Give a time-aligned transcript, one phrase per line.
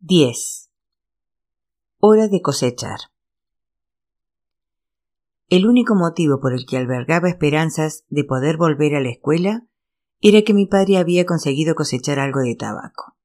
[0.00, 0.70] 10.
[1.98, 3.00] Hora de cosechar.
[5.48, 9.66] El único motivo por el que albergaba esperanzas de poder volver a la escuela
[10.20, 13.16] era que mi padre había conseguido cosechar algo de tabaco.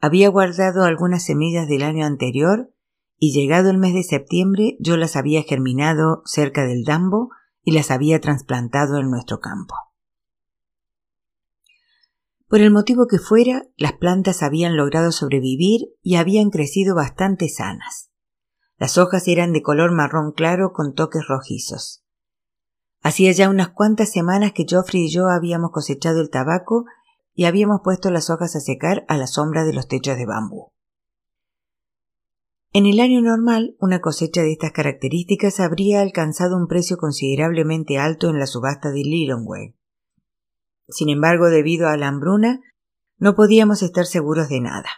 [0.00, 2.74] Había guardado algunas semillas del año anterior
[3.16, 7.30] y llegado el mes de septiembre yo las había germinado cerca del dambo
[7.62, 9.76] y las había trasplantado en nuestro campo.
[12.54, 18.12] Por el motivo que fuera, las plantas habían logrado sobrevivir y habían crecido bastante sanas.
[18.78, 22.04] Las hojas eran de color marrón claro con toques rojizos.
[23.02, 26.84] Hacía ya unas cuantas semanas que Geoffrey y yo habíamos cosechado el tabaco
[27.34, 30.70] y habíamos puesto las hojas a secar a la sombra de los techos de bambú.
[32.72, 38.30] En el año normal, una cosecha de estas características habría alcanzado un precio considerablemente alto
[38.30, 39.74] en la subasta de Lilongwe.
[40.88, 42.60] Sin embargo, debido a la hambruna,
[43.18, 44.88] no podíamos estar seguros de nada.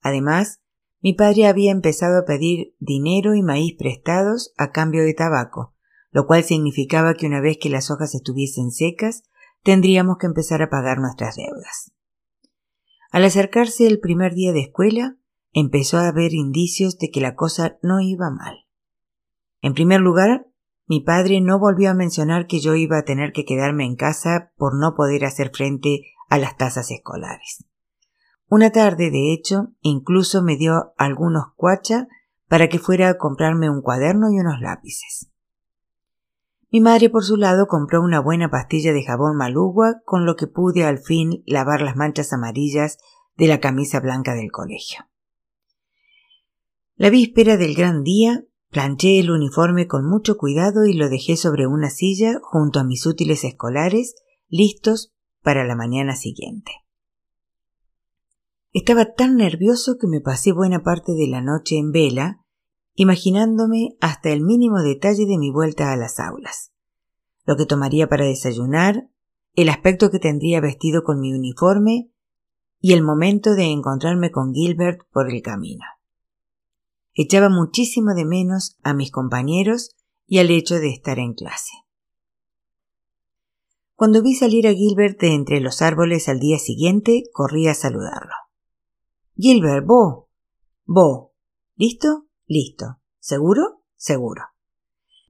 [0.00, 0.60] Además,
[1.00, 5.74] mi padre había empezado a pedir dinero y maíz prestados a cambio de tabaco,
[6.10, 9.22] lo cual significaba que una vez que las hojas estuviesen secas,
[9.62, 11.92] tendríamos que empezar a pagar nuestras deudas.
[13.10, 15.16] Al acercarse el primer día de escuela,
[15.52, 18.66] empezó a haber indicios de que la cosa no iba mal.
[19.62, 20.46] En primer lugar,
[20.90, 24.50] mi padre no volvió a mencionar que yo iba a tener que quedarme en casa
[24.56, 27.64] por no poder hacer frente a las tasas escolares.
[28.48, 32.08] Una tarde, de hecho, incluso me dio algunos cuacha
[32.48, 35.30] para que fuera a comprarme un cuaderno y unos lápices.
[36.72, 40.48] Mi madre, por su lado, compró una buena pastilla de jabón malugua, con lo que
[40.48, 42.98] pude al fin lavar las manchas amarillas
[43.36, 45.04] de la camisa blanca del colegio.
[46.96, 51.66] La víspera del gran día Planché el uniforme con mucho cuidado y lo dejé sobre
[51.66, 54.14] una silla junto a mis útiles escolares,
[54.48, 56.70] listos para la mañana siguiente.
[58.72, 62.44] Estaba tan nervioso que me pasé buena parte de la noche en vela,
[62.94, 66.72] imaginándome hasta el mínimo detalle de mi vuelta a las aulas,
[67.44, 69.10] lo que tomaría para desayunar,
[69.54, 72.12] el aspecto que tendría vestido con mi uniforme
[72.78, 75.84] y el momento de encontrarme con Gilbert por el camino.
[77.14, 81.72] Echaba muchísimo de menos a mis compañeros y al hecho de estar en clase.
[83.94, 88.32] Cuando vi salir a Gilbert de entre los árboles al día siguiente, corrí a saludarlo.
[89.36, 90.30] Gilbert, Bo.
[90.86, 91.34] Bo.
[91.76, 92.26] ¿Listo?
[92.46, 93.00] Listo.
[93.18, 93.82] ¿Seguro?
[93.96, 94.42] Seguro.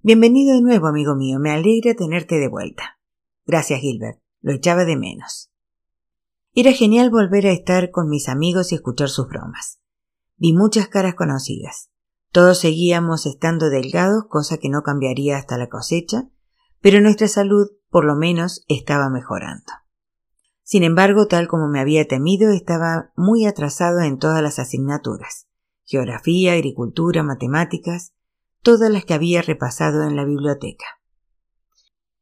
[0.02, 1.38] Bienvenido de nuevo, amigo mío.
[1.40, 3.00] Me alegra tenerte de vuelta.
[3.44, 4.20] Gracias, Gilbert.
[4.40, 5.50] Lo echaba de menos.
[6.54, 9.79] Era genial volver a estar con mis amigos y escuchar sus bromas.
[10.40, 11.90] Vi muchas caras conocidas.
[12.32, 16.28] Todos seguíamos estando delgados, cosa que no cambiaría hasta la cosecha,
[16.80, 19.72] pero nuestra salud, por lo menos, estaba mejorando.
[20.64, 25.46] Sin embargo, tal como me había temido, estaba muy atrasado en todas las asignaturas
[25.90, 28.14] geografía, agricultura, matemáticas,
[28.62, 30.84] todas las que había repasado en la biblioteca.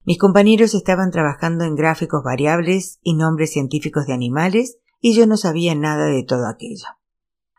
[0.04, 5.36] Mis compañeros estaban trabajando en gráficos variables y nombres científicos de animales, y yo no
[5.36, 6.86] sabía nada de todo aquello.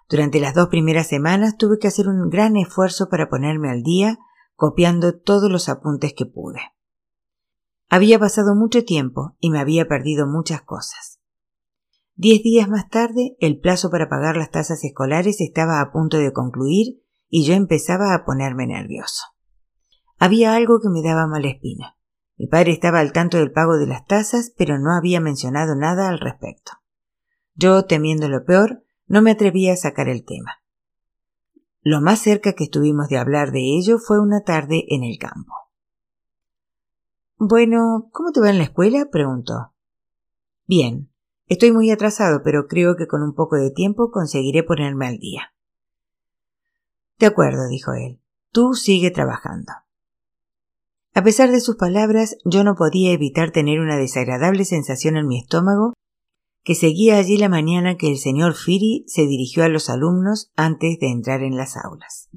[0.09, 4.17] Durante las dos primeras semanas tuve que hacer un gran esfuerzo para ponerme al día,
[4.55, 6.59] copiando todos los apuntes que pude.
[7.89, 11.19] Había pasado mucho tiempo y me había perdido muchas cosas.
[12.15, 16.33] Diez días más tarde, el plazo para pagar las tasas escolares estaba a punto de
[16.33, 19.23] concluir y yo empezaba a ponerme nervioso.
[20.17, 21.97] Había algo que me daba mala espina.
[22.35, 26.09] Mi padre estaba al tanto del pago de las tasas, pero no había mencionado nada
[26.09, 26.71] al respecto.
[27.53, 30.61] Yo, temiendo lo peor, no me atreví a sacar el tema.
[31.81, 35.53] Lo más cerca que estuvimos de hablar de ello fue una tarde en el campo.
[37.37, 39.09] Bueno, ¿cómo te va en la escuela?
[39.11, 39.73] preguntó.
[40.67, 41.09] Bien.
[41.47, 45.53] Estoy muy atrasado, pero creo que con un poco de tiempo conseguiré ponerme al día.
[47.17, 48.21] De acuerdo, dijo él.
[48.51, 49.73] Tú sigue trabajando.
[51.15, 55.39] A pesar de sus palabras, yo no podía evitar tener una desagradable sensación en mi
[55.39, 55.93] estómago
[56.69, 60.99] que seguía allí la mañana que el señor Firi se dirigió a los alumnos antes
[60.99, 62.29] de entrar en las aulas.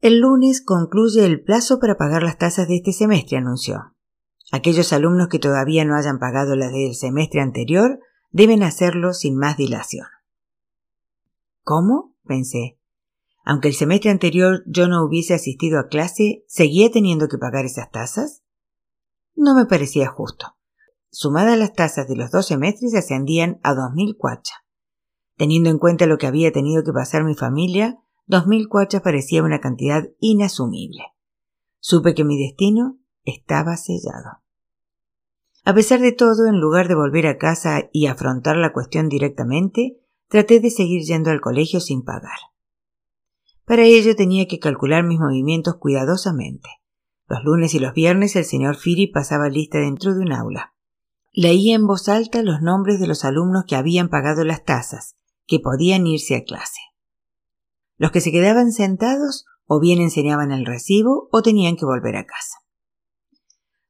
[0.00, 3.94] El lunes concluye el plazo para pagar las tasas de este semestre, anunció.
[4.50, 8.00] Aquellos alumnos que todavía no hayan pagado las del semestre anterior
[8.32, 10.08] deben hacerlo sin más dilación.
[11.62, 12.16] ¿Cómo?
[12.26, 12.76] pensé.
[13.44, 17.92] Aunque el semestre anterior yo no hubiese asistido a clase, ¿seguía teniendo que pagar esas
[17.92, 18.42] tasas?
[19.36, 20.56] No me parecía justo.
[21.14, 24.56] Sumadas las tasas de los dos semestres ascendían a dos mil cuachas.
[25.36, 29.42] Teniendo en cuenta lo que había tenido que pasar mi familia, dos mil cuachas parecía
[29.42, 31.04] una cantidad inasumible.
[31.80, 34.40] Supe que mi destino estaba sellado.
[35.66, 40.00] A pesar de todo, en lugar de volver a casa y afrontar la cuestión directamente,
[40.28, 42.38] traté de seguir yendo al colegio sin pagar.
[43.66, 46.70] Para ello tenía que calcular mis movimientos cuidadosamente.
[47.28, 50.72] Los lunes y los viernes el señor Firi pasaba lista dentro de un aula.
[51.34, 55.60] Leía en voz alta los nombres de los alumnos que habían pagado las tasas, que
[55.60, 56.80] podían irse a clase.
[57.96, 62.26] Los que se quedaban sentados o bien enseñaban el recibo o tenían que volver a
[62.26, 62.58] casa.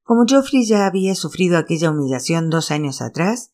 [0.03, 3.53] Como Geoffrey ya había sufrido aquella humillación dos años atrás,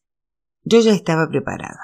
[0.63, 1.79] yo ya estaba preparado.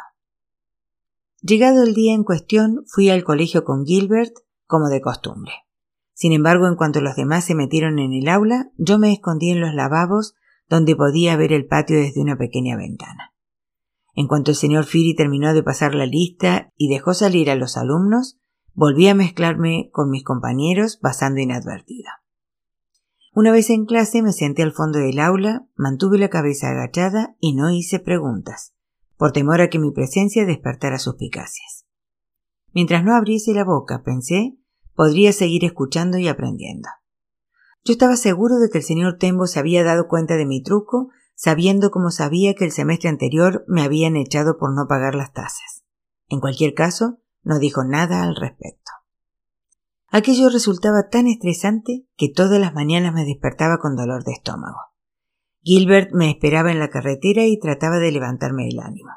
[1.41, 4.35] Llegado el día en cuestión, fui al colegio con Gilbert,
[4.67, 5.53] como de costumbre.
[6.13, 9.61] Sin embargo, en cuanto los demás se metieron en el aula, yo me escondí en
[9.61, 10.35] los lavabos
[10.69, 13.33] donde podía ver el patio desde una pequeña ventana.
[14.15, 17.77] En cuanto el señor Firi terminó de pasar la lista y dejó salir a los
[17.77, 18.39] alumnos,
[18.73, 22.23] volví a mezclarme con mis compañeros pasando inadvertida.
[23.33, 27.55] Una vez en clase me senté al fondo del aula, mantuve la cabeza agachada y
[27.55, 28.75] no hice preguntas
[29.17, 31.87] por temor a que mi presencia despertara suspicacias.
[32.73, 34.57] Mientras no abriese la boca, pensé,
[34.95, 36.89] podría seguir escuchando y aprendiendo.
[37.87, 41.11] Yo estaba seguro de que el señor Tembo se había dado cuenta de mi truco,
[41.35, 45.85] sabiendo como sabía que el semestre anterior me habían echado por no pagar las tasas.
[46.29, 48.91] En cualquier caso, no dijo nada al respecto.
[50.09, 54.79] Aquello resultaba tan estresante que todas las mañanas me despertaba con dolor de estómago.
[55.61, 59.11] Gilbert me esperaba en la carretera y trataba de levantarme el ánimo.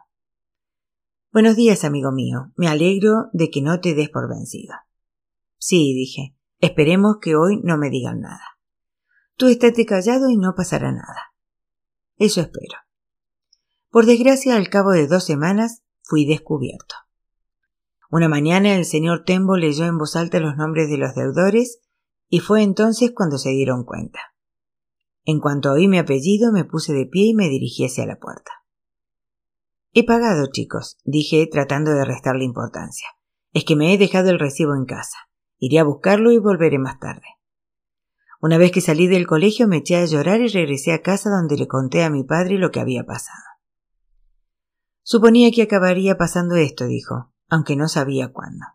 [1.32, 2.52] Buenos días, amigo mío.
[2.58, 4.76] Me alegro de que no te des por vencido.
[5.58, 6.36] Sí, dije.
[6.60, 8.57] Esperemos que hoy no me digan nada.
[9.38, 11.32] Tú estate callado y no pasará nada.
[12.18, 12.80] Eso espero.
[13.92, 16.96] Por desgracia, al cabo de dos semanas, fui descubierto.
[18.10, 21.82] Una mañana el señor Tembo leyó en voz alta los nombres de los deudores
[22.30, 24.20] y fue entonces cuando se dieron cuenta.
[25.24, 28.52] En cuanto oí mi apellido, me puse de pie y me dirigí hacia la puerta.
[29.94, 33.08] He pagado, chicos, dije tratando de restarle importancia.
[33.54, 35.18] Es que me he dejado el recibo en casa.
[35.60, 37.37] Iré a buscarlo y volveré más tarde.
[38.40, 41.58] Una vez que salí del colegio me eché a llorar y regresé a casa donde
[41.58, 43.44] le conté a mi padre lo que había pasado.
[45.02, 48.66] Suponía que acabaría pasando esto, dijo, aunque no sabía cuándo.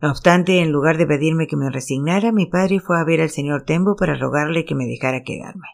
[0.00, 3.28] No obstante, en lugar de pedirme que me resignara, mi padre fue a ver al
[3.28, 5.68] señor Tembo para rogarle que me dejara quedarme.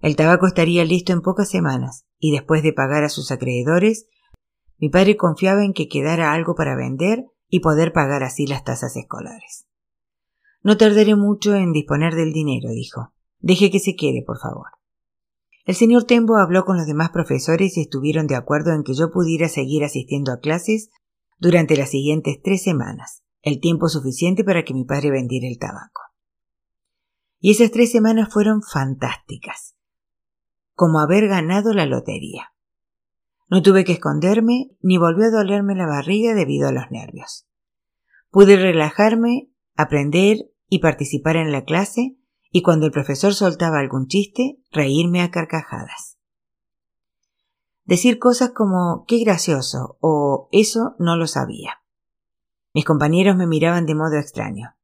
[0.00, 4.08] El tabaco estaría listo en pocas semanas, y después de pagar a sus acreedores,
[4.78, 8.96] mi padre confiaba en que quedara algo para vender y poder pagar así las tasas
[8.96, 9.67] escolares.
[10.62, 13.12] No tardaré mucho en disponer del dinero, dijo.
[13.40, 14.66] Deje que se quede, por favor.
[15.64, 19.10] El señor Tembo habló con los demás profesores y estuvieron de acuerdo en que yo
[19.10, 20.90] pudiera seguir asistiendo a clases
[21.38, 26.02] durante las siguientes tres semanas, el tiempo suficiente para que mi padre vendiera el tabaco.
[27.38, 29.76] Y esas tres semanas fueron fantásticas,
[30.72, 32.52] como haber ganado la lotería.
[33.48, 37.46] No tuve que esconderme ni volvió a dolerme la barriga debido a los nervios.
[38.30, 42.18] Pude relajarme, aprender y participar en la clase
[42.50, 46.18] y cuando el profesor soltaba algún chiste, reírme a carcajadas.
[47.84, 51.80] Decir cosas como qué gracioso o eso no lo sabía.
[52.74, 54.74] Mis compañeros me miraban de modo extraño.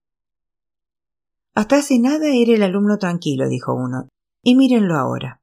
[1.54, 4.08] Hasta hace nada era el alumno tranquilo, dijo uno,
[4.42, 5.42] y mírenlo ahora.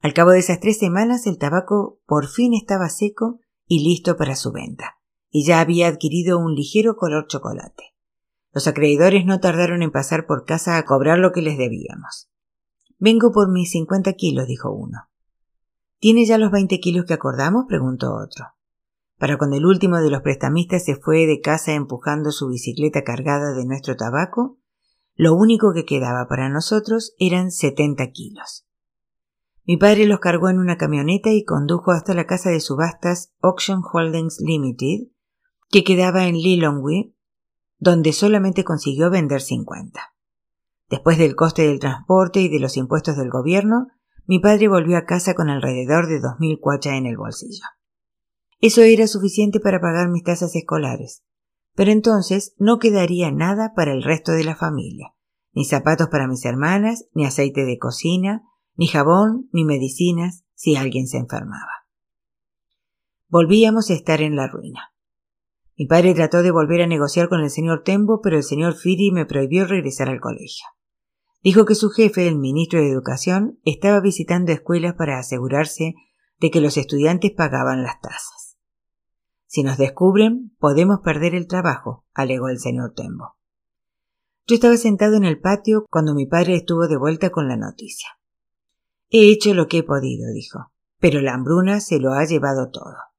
[0.00, 4.34] Al cabo de esas tres semanas el tabaco por fin estaba seco y listo para
[4.34, 4.99] su venta,
[5.30, 7.94] y ya había adquirido un ligero color chocolate.
[8.52, 12.30] Los acreedores no tardaron en pasar por casa a cobrar lo que les debíamos.
[12.98, 15.08] Vengo por mis cincuenta kilos, dijo uno.
[15.98, 17.64] ¿Tiene ya los veinte kilos que acordamos?
[17.68, 18.46] preguntó otro
[19.20, 23.52] para cuando el último de los prestamistas se fue de casa empujando su bicicleta cargada
[23.52, 24.58] de nuestro tabaco,
[25.14, 28.66] lo único que quedaba para nosotros eran setenta kilos.
[29.66, 33.82] Mi padre los cargó en una camioneta y condujo hasta la casa de subastas Auction
[33.92, 35.08] Holdings Limited,
[35.70, 37.14] que quedaba en Lilongwe,
[37.78, 40.14] donde solamente consiguió vender cincuenta.
[40.88, 43.86] Después del coste del transporte y de los impuestos del gobierno,
[44.26, 47.64] mi padre volvió a casa con alrededor de dos mil cuachas en el bolsillo.
[48.60, 51.24] Eso era suficiente para pagar mis tasas escolares.
[51.74, 55.14] Pero entonces no quedaría nada para el resto de la familia,
[55.52, 58.42] ni zapatos para mis hermanas, ni aceite de cocina,
[58.74, 61.86] ni jabón, ni medicinas, si alguien se enfermaba.
[63.28, 64.89] Volvíamos a estar en la ruina.
[65.80, 69.12] Mi padre trató de volver a negociar con el señor Tembo, pero el señor Firi
[69.12, 70.66] me prohibió regresar al colegio.
[71.42, 75.94] Dijo que su jefe, el ministro de Educación, estaba visitando escuelas para asegurarse
[76.38, 78.58] de que los estudiantes pagaban las tasas.
[79.46, 83.38] Si nos descubren, podemos perder el trabajo, alegó el señor Tembo.
[84.46, 88.18] Yo estaba sentado en el patio cuando mi padre estuvo de vuelta con la noticia.
[89.08, 93.09] He hecho lo que he podido, dijo, pero la hambruna se lo ha llevado todo.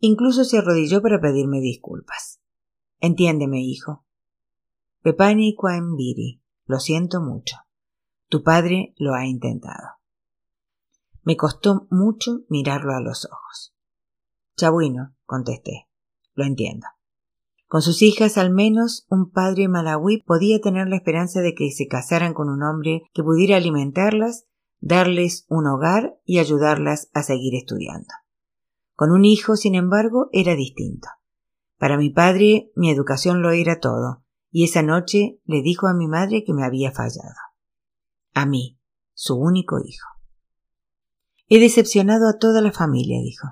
[0.00, 2.40] Incluso se arrodilló para pedirme disculpas.
[3.00, 4.04] Entiéndeme, hijo.
[5.02, 7.56] Pepani Quambiri, lo siento mucho.
[8.28, 10.00] Tu padre lo ha intentado.
[11.22, 13.74] Me costó mucho mirarlo a los ojos.
[14.56, 15.88] Chabuino, contesté.
[16.34, 16.86] Lo entiendo.
[17.66, 21.86] Con sus hijas, al menos, un padre malawí podía tener la esperanza de que se
[21.86, 24.46] casaran con un hombre que pudiera alimentarlas,
[24.80, 28.08] darles un hogar y ayudarlas a seguir estudiando.
[29.00, 31.08] Con un hijo, sin embargo, era distinto.
[31.78, 36.06] Para mi padre, mi educación lo era todo, y esa noche le dijo a mi
[36.06, 37.40] madre que me había fallado.
[38.34, 38.78] A mí,
[39.14, 40.06] su único hijo.
[41.48, 43.48] He decepcionado a toda la familia, dijo.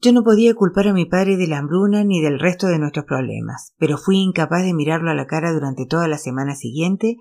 [0.00, 3.04] Yo no podía culpar a mi padre de la hambruna ni del resto de nuestros
[3.04, 7.16] problemas, pero fui incapaz de mirarlo a la cara durante toda la semana siguiente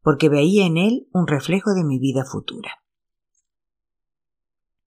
[0.00, 2.70] porque veía en él un reflejo de mi vida futura.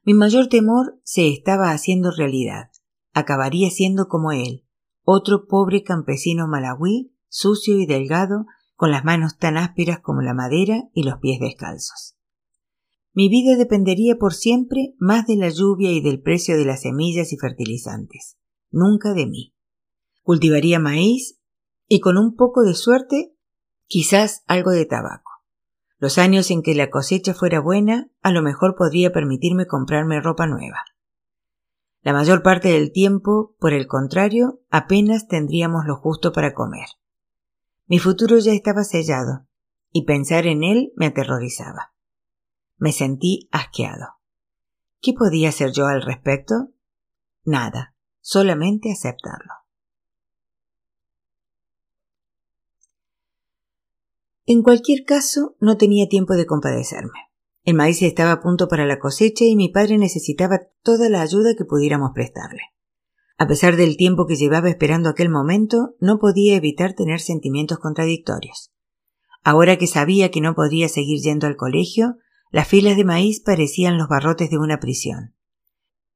[0.10, 2.72] Mi mayor temor se estaba haciendo realidad.
[3.14, 4.66] Acabaría siendo como él,
[5.04, 10.90] otro pobre campesino malagüí, sucio y delgado, con las manos tan ásperas como la madera
[10.96, 12.16] y los pies descalzos.
[13.14, 17.32] Mi vida dependería por siempre más de la lluvia y del precio de las semillas
[17.32, 18.40] y fertilizantes,
[18.72, 19.54] nunca de mí.
[20.24, 21.40] Cultivaría maíz
[21.88, 23.36] y con un poco de suerte
[23.86, 25.29] quizás algo de tabaco.
[26.00, 30.48] Los años en que la cosecha fuera buena, a lo mejor podría permitirme comprarme ropa
[30.48, 30.86] nueva.
[32.02, 36.88] La mayor parte del tiempo, por el contrario, apenas tendríamos lo justo para comer.
[37.88, 39.46] Mi futuro ya estaba sellado,
[39.92, 41.94] y pensar en él me aterrorizaba.
[42.78, 44.20] Me sentí asqueado.
[45.02, 46.70] ¿Qué podía hacer yo al respecto?
[47.44, 49.59] Nada, solamente aceptarlo.
[54.52, 57.30] En cualquier caso, no tenía tiempo de compadecerme.
[57.66, 61.54] El maíz estaba a punto para la cosecha y mi padre necesitaba toda la ayuda
[61.56, 62.62] que pudiéramos prestarle.
[63.38, 68.72] A pesar del tiempo que llevaba esperando aquel momento, no podía evitar tener sentimientos contradictorios.
[69.44, 72.16] Ahora que sabía que no podría seguir yendo al colegio,
[72.50, 75.36] las filas de maíz parecían los barrotes de una prisión.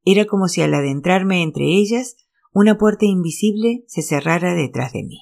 [0.05, 2.15] Era como si al adentrarme entre ellas,
[2.51, 5.19] una puerta invisible se cerrara detrás de mí.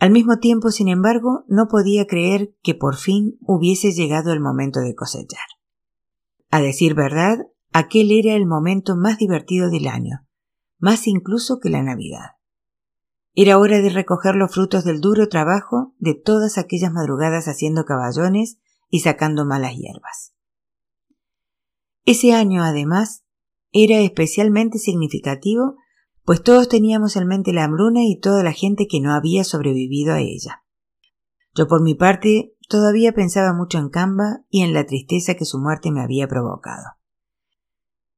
[0.00, 4.80] Al mismo tiempo, sin embargo, no podía creer que por fin hubiese llegado el momento
[4.80, 5.44] de cosechar.
[6.50, 10.26] A decir verdad, aquel era el momento más divertido del año,
[10.78, 12.38] más incluso que la Navidad.
[13.34, 18.58] Era hora de recoger los frutos del duro trabajo de todas aquellas madrugadas haciendo caballones
[18.88, 20.34] y sacando malas hierbas.
[22.06, 23.24] Ese año, además,
[23.70, 25.76] era especialmente significativo
[26.24, 30.14] pues todos teníamos en mente la hambruna y toda la gente que no había sobrevivido
[30.14, 30.64] a ella.
[31.54, 35.58] Yo por mi parte todavía pensaba mucho en Camba y en la tristeza que su
[35.58, 36.84] muerte me había provocado.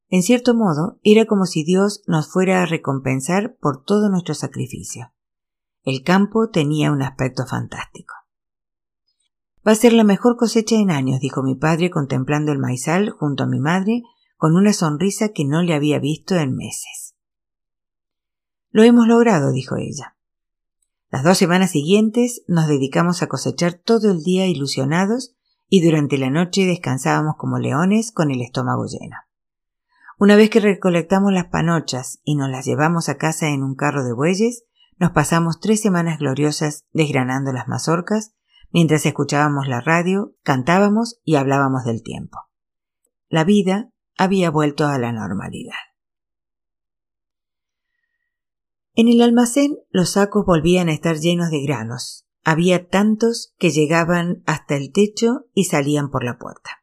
[0.09, 5.14] En cierto modo, era como si Dios nos fuera a recompensar por todo nuestro sacrificio.
[5.85, 8.14] El campo tenía un aspecto fantástico.
[9.66, 13.44] Va a ser la mejor cosecha en años, dijo mi padre contemplando el maizal junto
[13.44, 14.02] a mi madre
[14.37, 17.12] con una sonrisa que no le había visto en meses.
[18.73, 20.17] Lo hemos logrado, dijo ella.
[21.11, 25.37] Las dos semanas siguientes nos dedicamos a cosechar todo el día ilusionados
[25.69, 29.17] y durante la noche descansábamos como leones con el estómago lleno.
[30.19, 34.05] Una vez que recolectamos las panochas y nos las llevamos a casa en un carro
[34.05, 34.64] de bueyes,
[34.99, 38.35] nos pasamos tres semanas gloriosas desgranando las mazorcas,
[38.71, 42.38] mientras escuchábamos la radio, cantábamos y hablábamos del tiempo.
[43.29, 45.75] La vida había vuelto a la normalidad.
[48.95, 52.27] En el almacén los sacos volvían a estar llenos de granos.
[52.45, 56.83] Había tantos que llegaban hasta el techo y salían por la puerta.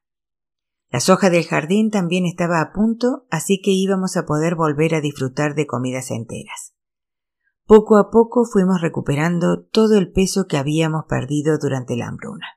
[0.89, 5.01] La soja del jardín también estaba a punto, así que íbamos a poder volver a
[5.01, 6.73] disfrutar de comidas enteras.
[7.65, 12.47] Poco a poco fuimos recuperando todo el peso que habíamos perdido durante la hambruna.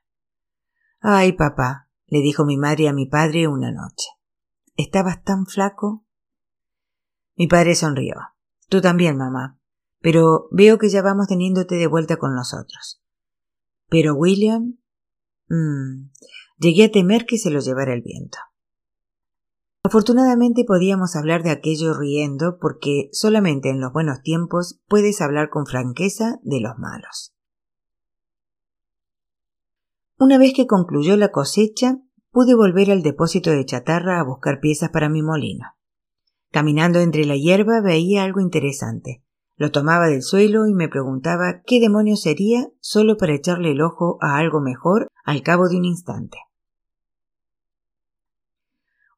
[1.00, 4.08] Ay, papá, le dijo mi madre a mi padre una noche.
[4.76, 6.06] ¿Estabas tan flaco?
[7.36, 8.14] Mi padre sonrió.
[8.72, 9.60] Tú también, mamá.
[10.00, 13.02] Pero veo que ya vamos teniéndote de vuelta con nosotros.
[13.90, 14.78] Pero William.
[15.48, 16.08] Mmm,
[16.56, 18.38] llegué a temer que se lo llevara el viento.
[19.82, 25.66] Afortunadamente podíamos hablar de aquello riendo porque solamente en los buenos tiempos puedes hablar con
[25.66, 27.34] franqueza de los malos.
[30.18, 31.98] Una vez que concluyó la cosecha,
[32.30, 35.74] pude volver al depósito de chatarra a buscar piezas para mi molino.
[36.52, 39.24] Caminando entre la hierba veía algo interesante.
[39.56, 44.18] Lo tomaba del suelo y me preguntaba qué demonio sería solo para echarle el ojo
[44.20, 46.36] a algo mejor al cabo de un instante.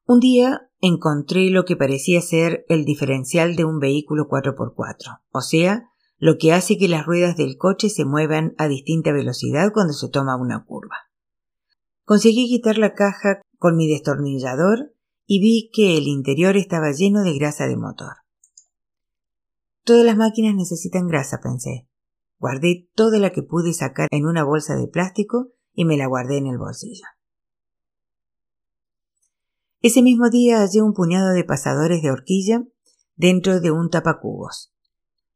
[0.05, 5.89] Un día encontré lo que parecía ser el diferencial de un vehículo 4x4, o sea,
[6.17, 10.07] lo que hace que las ruedas del coche se muevan a distinta velocidad cuando se
[10.07, 10.95] toma una curva.
[12.05, 14.94] Conseguí quitar la caja con mi destornillador
[15.25, 18.13] y vi que el interior estaba lleno de grasa de motor.
[19.83, 21.87] Todas las máquinas necesitan grasa, pensé.
[22.39, 26.37] Guardé toda la que pude sacar en una bolsa de plástico y me la guardé
[26.37, 27.05] en el bolsillo.
[29.81, 32.63] Ese mismo día hallé un puñado de pasadores de horquilla
[33.15, 34.73] dentro de un tapacubos.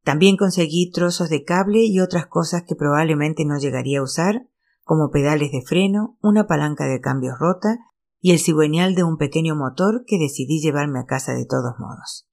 [0.03, 4.48] También conseguí trozos de cable y otras cosas que probablemente no llegaría a usar,
[4.84, 7.77] como pedales de freno, una palanca de cambios rota
[8.21, 12.27] y el cigüeñal de un pequeño motor que decidí llevarme a casa de todos modos.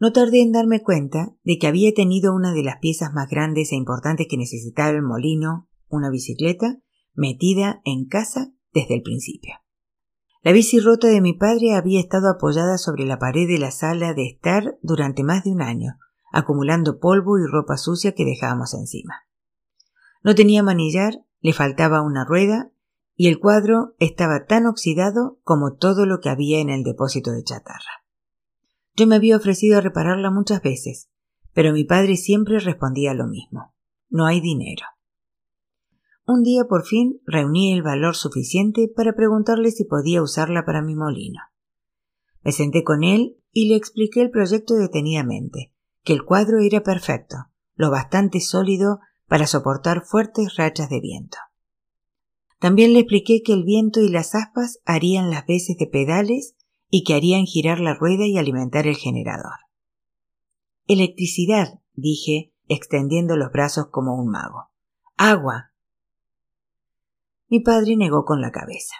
[0.00, 3.72] No tardé en darme cuenta de que había tenido una de las piezas más grandes
[3.72, 6.78] e importantes que necesitaba el molino, una bicicleta,
[7.14, 9.54] metida en casa desde el principio.
[10.42, 14.14] La bici rota de mi padre había estado apoyada sobre la pared de la sala
[14.14, 15.98] de estar durante más de un año,
[16.32, 19.14] acumulando polvo y ropa sucia que dejábamos encima.
[20.22, 22.70] No tenía manillar, le faltaba una rueda
[23.20, 27.42] y el cuadro estaba tan oxidado como todo lo que había en el depósito de
[27.42, 28.04] chatarra.
[28.94, 31.10] Yo me había ofrecido a repararla muchas veces,
[31.52, 33.74] pero mi padre siempre respondía lo mismo.
[34.08, 34.86] No hay dinero.
[36.26, 40.94] Un día por fin reuní el valor suficiente para preguntarle si podía usarla para mi
[40.94, 41.40] molino.
[42.44, 45.72] Me senté con él y le expliqué el proyecto detenidamente,
[46.04, 47.36] que el cuadro era perfecto,
[47.74, 51.38] lo bastante sólido para soportar fuertes rachas de viento.
[52.58, 56.56] También le expliqué que el viento y las aspas harían las veces de pedales
[56.90, 59.58] y que harían girar la rueda y alimentar el generador.
[60.86, 64.70] Electricidad, dije, extendiendo los brazos como un mago.
[65.16, 65.72] Agua,
[67.48, 68.94] mi padre negó con la cabeza.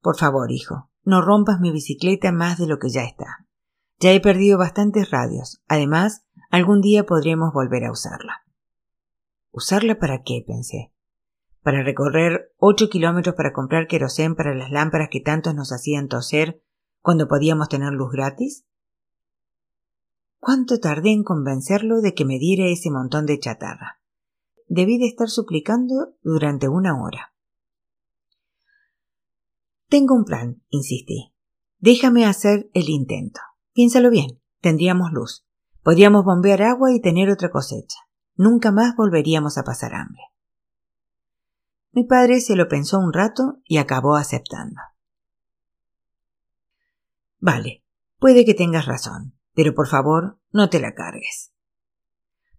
[0.00, 3.46] Por favor, hijo, no rompas mi bicicleta más de lo que ya está.
[3.98, 5.62] Ya he perdido bastantes radios.
[5.66, 8.44] Además, algún día podremos volver a usarla.
[9.50, 10.44] ¿Usarla para qué?
[10.46, 10.93] pensé.
[11.64, 16.62] ¿Para recorrer ocho kilómetros para comprar querosén para las lámparas que tantos nos hacían toser
[17.00, 18.66] cuando podíamos tener luz gratis?
[20.38, 23.98] ¿Cuánto tardé en convencerlo de que me diera ese montón de chatarra?
[24.66, 27.34] Debí de estar suplicando durante una hora.
[29.88, 31.32] Tengo un plan, insistí.
[31.78, 33.40] Déjame hacer el intento.
[33.72, 34.38] Piénsalo bien.
[34.60, 35.46] Tendríamos luz.
[35.82, 38.00] Podríamos bombear agua y tener otra cosecha.
[38.34, 40.33] Nunca más volveríamos a pasar hambre.
[41.94, 44.80] Mi padre se lo pensó un rato y acabó aceptando.
[47.38, 47.84] Vale,
[48.18, 51.52] puede que tengas razón, pero por favor no te la cargues.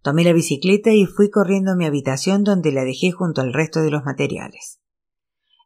[0.00, 3.82] Tomé la bicicleta y fui corriendo a mi habitación donde la dejé junto al resto
[3.82, 4.80] de los materiales.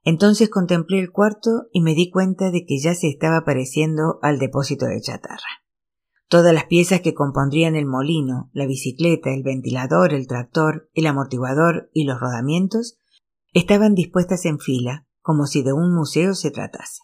[0.02, 4.40] Entonces contemplé el cuarto y me di cuenta de que ya se estaba pareciendo al
[4.40, 5.62] depósito de chatarra.
[6.26, 11.90] Todas las piezas que compondrían el molino, la bicicleta, el ventilador, el tractor, el amortiguador
[11.92, 12.99] y los rodamientos
[13.52, 17.02] estaban dispuestas en fila, como si de un museo se tratase.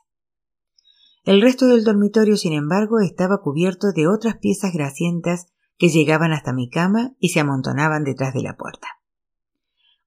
[1.24, 6.52] El resto del dormitorio, sin embargo, estaba cubierto de otras piezas grasientas que llegaban hasta
[6.52, 8.86] mi cama y se amontonaban detrás de la puerta.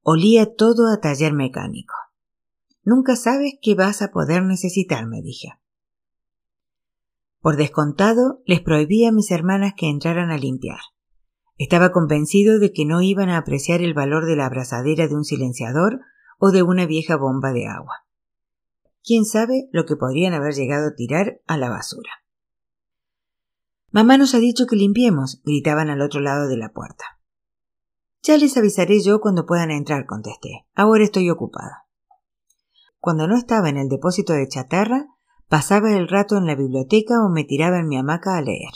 [0.01, 1.93] Olía todo a taller mecánico.
[2.83, 5.49] Nunca sabes qué vas a poder necesitar, me dije.
[7.41, 10.79] Por descontado, les prohibí a mis hermanas que entraran a limpiar.
[11.57, 15.25] Estaba convencido de que no iban a apreciar el valor de la abrazadera de un
[15.25, 15.99] silenciador
[16.39, 18.05] o de una vieja bomba de agua.
[19.03, 22.09] Quién sabe lo que podrían haber llegado a tirar a la basura.
[23.91, 27.05] Mamá nos ha dicho que limpiemos, gritaban al otro lado de la puerta.
[28.21, 30.65] Ya les avisaré yo cuando puedan entrar, contesté.
[30.75, 31.85] Ahora estoy ocupada.
[32.99, 35.07] Cuando no estaba en el depósito de chatarra,
[35.47, 38.73] pasaba el rato en la biblioteca o me tiraba en mi hamaca a leer.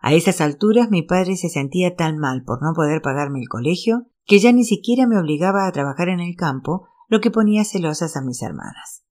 [0.00, 4.06] A esas alturas mi padre se sentía tan mal por no poder pagarme el colegio
[4.26, 8.16] que ya ni siquiera me obligaba a trabajar en el campo, lo que ponía celosas
[8.16, 9.04] a mis hermanas.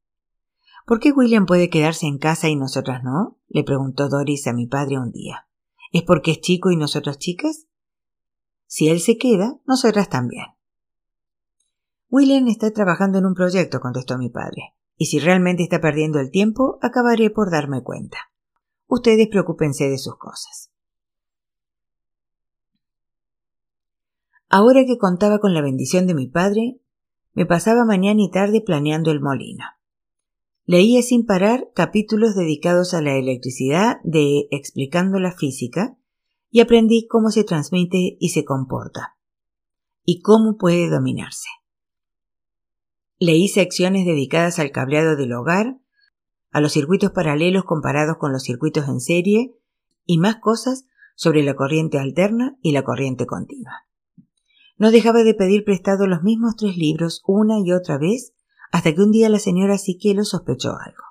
[0.86, 3.40] ¿Por qué William puede quedarse en casa y nosotras no?
[3.48, 5.48] le preguntó Doris a mi padre un día.
[5.92, 7.68] ¿Es porque es chico y nosotras chicas?
[8.68, 10.46] Si él se queda, nosotras también.
[12.10, 16.30] William está trabajando en un proyecto, contestó mi padre, y si realmente está perdiendo el
[16.30, 18.18] tiempo, acabaré por darme cuenta.
[18.88, 20.72] Ustedes preocúpense de sus cosas.
[24.50, 26.80] Ahora que contaba con la bendición de mi padre,
[27.34, 29.66] me pasaba mañana y tarde planeando el molino.
[30.66, 35.98] Leía sin parar capítulos dedicados a la electricidad de Explicando la física
[36.50, 39.18] y aprendí cómo se transmite y se comporta
[40.06, 41.50] y cómo puede dominarse.
[43.20, 45.80] Leí secciones dedicadas al cableado del hogar,
[46.52, 49.56] a los circuitos paralelos comparados con los circuitos en serie
[50.06, 53.85] y más cosas sobre la corriente alterna y la corriente continua.
[54.78, 58.34] No dejaba de pedir prestado los mismos tres libros una y otra vez
[58.72, 61.04] hasta que un día la señora Siquelo sospechó algo.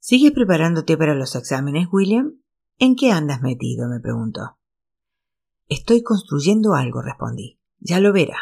[0.00, 2.40] ¿Sigues preparándote para los exámenes, William?
[2.78, 3.88] ¿En qué andas metido?
[3.88, 4.58] me preguntó.
[5.68, 7.60] Estoy construyendo algo, respondí.
[7.78, 8.38] Ya lo verá.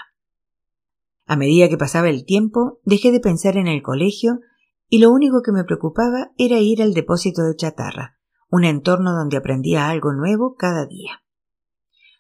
[1.27, 4.41] A medida que pasaba el tiempo, dejé de pensar en el colegio
[4.89, 9.37] y lo único que me preocupaba era ir al depósito de chatarra, un entorno donde
[9.37, 11.25] aprendía algo nuevo cada día.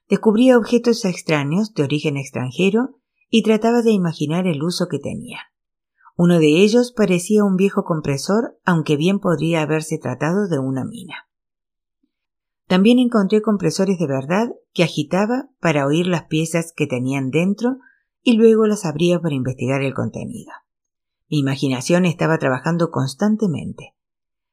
[0.09, 5.41] Descubría objetos extraños de origen extranjero y trataba de imaginar el uso que tenían.
[6.17, 11.27] Uno de ellos parecía un viejo compresor, aunque bien podría haberse tratado de una mina.
[12.67, 17.79] También encontré compresores de verdad que agitaba para oír las piezas que tenían dentro
[18.23, 20.53] y luego las abría para investigar el contenido.
[21.29, 23.95] Mi imaginación estaba trabajando constantemente.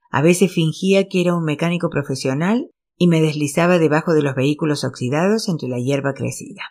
[0.09, 4.83] A veces fingía que era un mecánico profesional y me deslizaba debajo de los vehículos
[4.83, 6.61] oxidados entre la hierba crecida.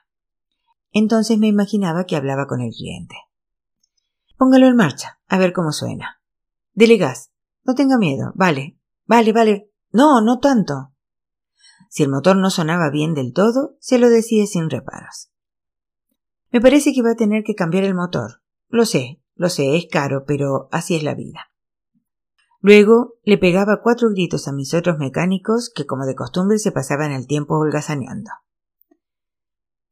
[0.90, 3.16] Entonces me imaginaba que hablaba con el cliente.
[4.36, 6.20] Póngalo en marcha, a ver cómo suena.
[6.72, 7.30] Dele gas.
[7.64, 8.32] No tenga miedo.
[8.34, 8.78] Vale.
[9.06, 9.70] Vale, vale.
[9.92, 10.92] No, no tanto.
[11.88, 15.30] Si el motor no sonaba bien del todo, se lo decía sin reparos.
[16.50, 18.42] Me parece que va a tener que cambiar el motor.
[18.68, 21.51] Lo sé, lo sé, es caro, pero así es la vida.
[22.62, 27.10] Luego le pegaba cuatro gritos a mis otros mecánicos que como de costumbre se pasaban
[27.10, 28.30] el tiempo holgazaneando.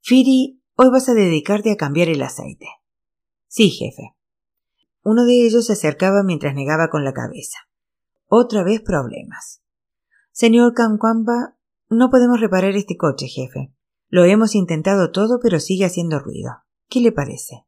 [0.01, 2.67] Firi, hoy vas a dedicarte a cambiar el aceite.
[3.49, 4.15] Sí, jefe.
[5.03, 7.59] Uno de ellos se acercaba mientras negaba con la cabeza.
[8.27, 9.63] Otra vez problemas.
[10.31, 11.57] Señor Kankwamba,
[11.89, 13.75] no podemos reparar este coche, jefe.
[14.09, 16.63] Lo hemos intentado todo, pero sigue haciendo ruido.
[16.89, 17.67] ¿Qué le parece?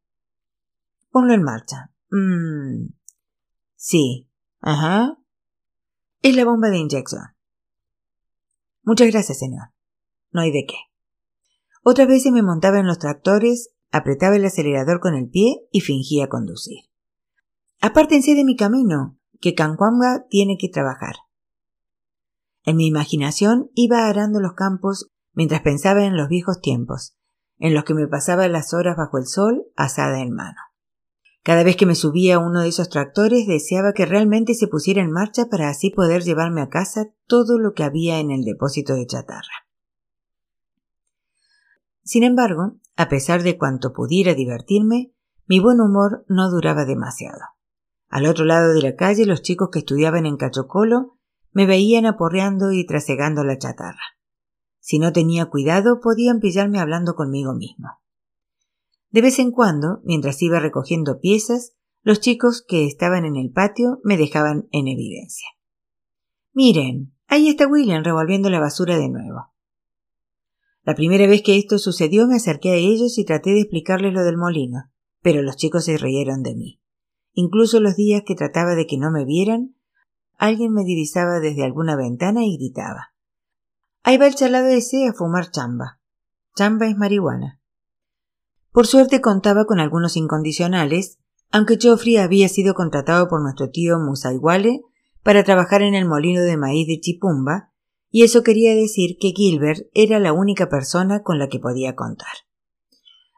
[1.10, 1.92] Ponlo en marcha.
[2.10, 2.94] Mmm.
[3.74, 4.28] Sí,
[4.62, 5.18] Ajá.
[6.22, 7.22] Es la bomba de inyección.
[8.84, 9.70] Muchas gracias, señor.
[10.30, 10.76] No hay de qué.
[11.82, 16.28] Otras veces me montaba en los tractores, apretaba el acelerador con el pie y fingía
[16.28, 16.84] conducir.
[17.80, 21.16] Apártense de mi camino, que Cancuanga tiene que trabajar.
[22.64, 27.16] En mi imaginación iba arando los campos mientras pensaba en los viejos tiempos,
[27.58, 30.60] en los que me pasaba las horas bajo el sol asada en mano.
[31.42, 35.10] Cada vez que me subía uno de esos tractores deseaba que realmente se pusiera en
[35.10, 39.06] marcha para así poder llevarme a casa todo lo que había en el depósito de
[39.06, 39.66] chatarra.
[42.04, 45.12] Sin embargo, a pesar de cuanto pudiera divertirme,
[45.46, 47.40] mi buen humor no duraba demasiado.
[48.08, 51.18] Al otro lado de la calle los chicos que estudiaban en Cachocolo
[51.52, 54.16] me veían aporreando y trasegando la chatarra.
[54.78, 58.01] Si no tenía cuidado podían pillarme hablando conmigo mismo.
[59.12, 64.00] De vez en cuando, mientras iba recogiendo piezas, los chicos que estaban en el patio
[64.02, 65.46] me dejaban en evidencia.
[66.52, 69.52] Miren, ahí está William revolviendo la basura de nuevo.
[70.82, 74.24] La primera vez que esto sucedió me acerqué a ellos y traté de explicarles lo
[74.24, 76.82] del molino, pero los chicos se rieron de mí.
[77.34, 79.76] Incluso los días que trataba de que no me vieran,
[80.38, 83.14] alguien me divisaba desde alguna ventana y gritaba.
[84.02, 86.00] Ahí va el chalado ese a fumar chamba.
[86.56, 87.61] Chamba es marihuana.
[88.72, 91.18] Por suerte contaba con algunos incondicionales,
[91.50, 94.80] aunque Geoffrey había sido contratado por nuestro tío Musaiguale
[95.22, 97.70] para trabajar en el molino de maíz de Chipumba,
[98.10, 102.32] y eso quería decir que Gilbert era la única persona con la que podía contar.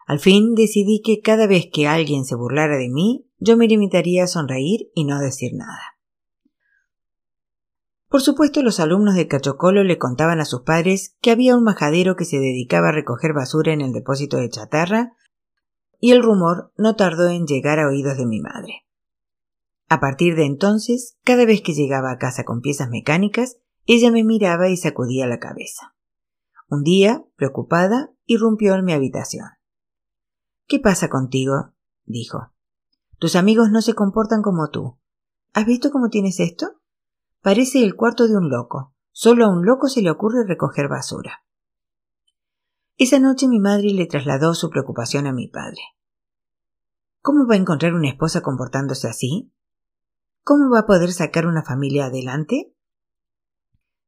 [0.07, 4.25] Al fin decidí que cada vez que alguien se burlara de mí, yo me limitaría
[4.25, 5.81] a sonreír y no decir nada.
[8.09, 12.15] Por supuesto, los alumnos de Cachocolo le contaban a sus padres que había un majadero
[12.15, 15.17] que se dedicaba a recoger basura en el depósito de chatarra
[16.01, 18.85] y el rumor no tardó en llegar a oídos de mi madre.
[19.89, 24.25] A partir de entonces, cada vez que llegaba a casa con piezas mecánicas, ella me
[24.25, 25.95] miraba y sacudía la cabeza.
[26.69, 29.49] Un día, preocupada, irrumpió en mi habitación.
[30.67, 31.75] ¿Qué pasa contigo?
[32.05, 32.53] dijo.
[33.19, 34.99] Tus amigos no se comportan como tú.
[35.53, 36.81] ¿Has visto cómo tienes esto?
[37.43, 38.95] Parece el cuarto de un loco.
[39.13, 41.45] Solo a un loco se le ocurre recoger basura.
[42.97, 45.81] Esa noche mi madre le trasladó su preocupación a mi padre.
[47.21, 49.53] ¿Cómo va a encontrar una esposa comportándose así?
[50.43, 52.73] ¿Cómo va a poder sacar una familia adelante?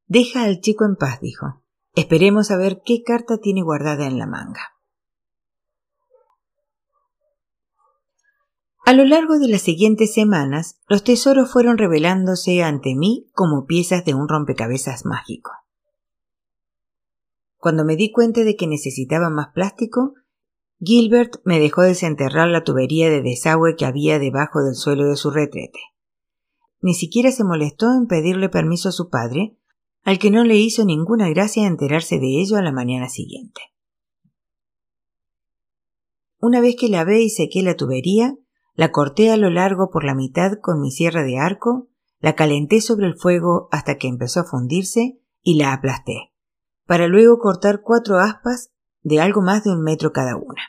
[0.07, 1.64] Deja al chico en paz, dijo.
[1.94, 4.61] Esperemos a ver qué carta tiene guardada en la manga.
[8.85, 14.05] A lo largo de las siguientes semanas, los tesoros fueron revelándose ante mí como piezas
[14.05, 15.51] de un rompecabezas mágico.
[17.66, 20.14] Cuando me di cuenta de que necesitaba más plástico,
[20.79, 25.33] Gilbert me dejó desenterrar la tubería de desagüe que había debajo del suelo de su
[25.33, 25.81] retrete.
[26.81, 29.57] ni siquiera se molestó en pedirle permiso a su padre,
[30.05, 33.61] al que no le hizo ninguna gracia enterarse de ello a la mañana siguiente.
[36.38, 38.37] Una vez que lavé y sequé la tubería,
[38.74, 41.88] la corté a lo largo por la mitad con mi sierra de arco,
[42.20, 46.31] la calenté sobre el fuego hasta que empezó a fundirse y la aplasté,
[46.87, 48.70] para luego cortar cuatro aspas
[49.03, 50.62] de algo más de un metro cada una.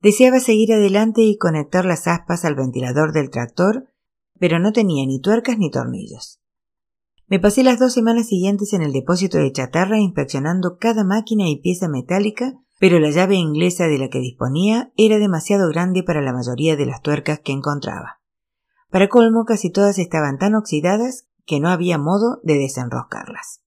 [0.00, 3.88] Deseaba seguir adelante y conectar las aspas al ventilador del tractor,
[4.38, 6.40] pero no tenía ni tuercas ni tornillos.
[7.28, 11.60] Me pasé las dos semanas siguientes en el depósito de chatarra inspeccionando cada máquina y
[11.60, 16.32] pieza metálica, pero la llave inglesa de la que disponía era demasiado grande para la
[16.32, 18.20] mayoría de las tuercas que encontraba.
[18.90, 23.61] Para colmo, casi todas estaban tan oxidadas que no había modo de desenroscarlas.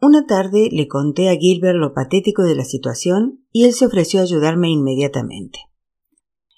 [0.00, 4.20] Una tarde le conté a Gilbert lo patético de la situación y él se ofreció
[4.20, 5.60] a ayudarme inmediatamente.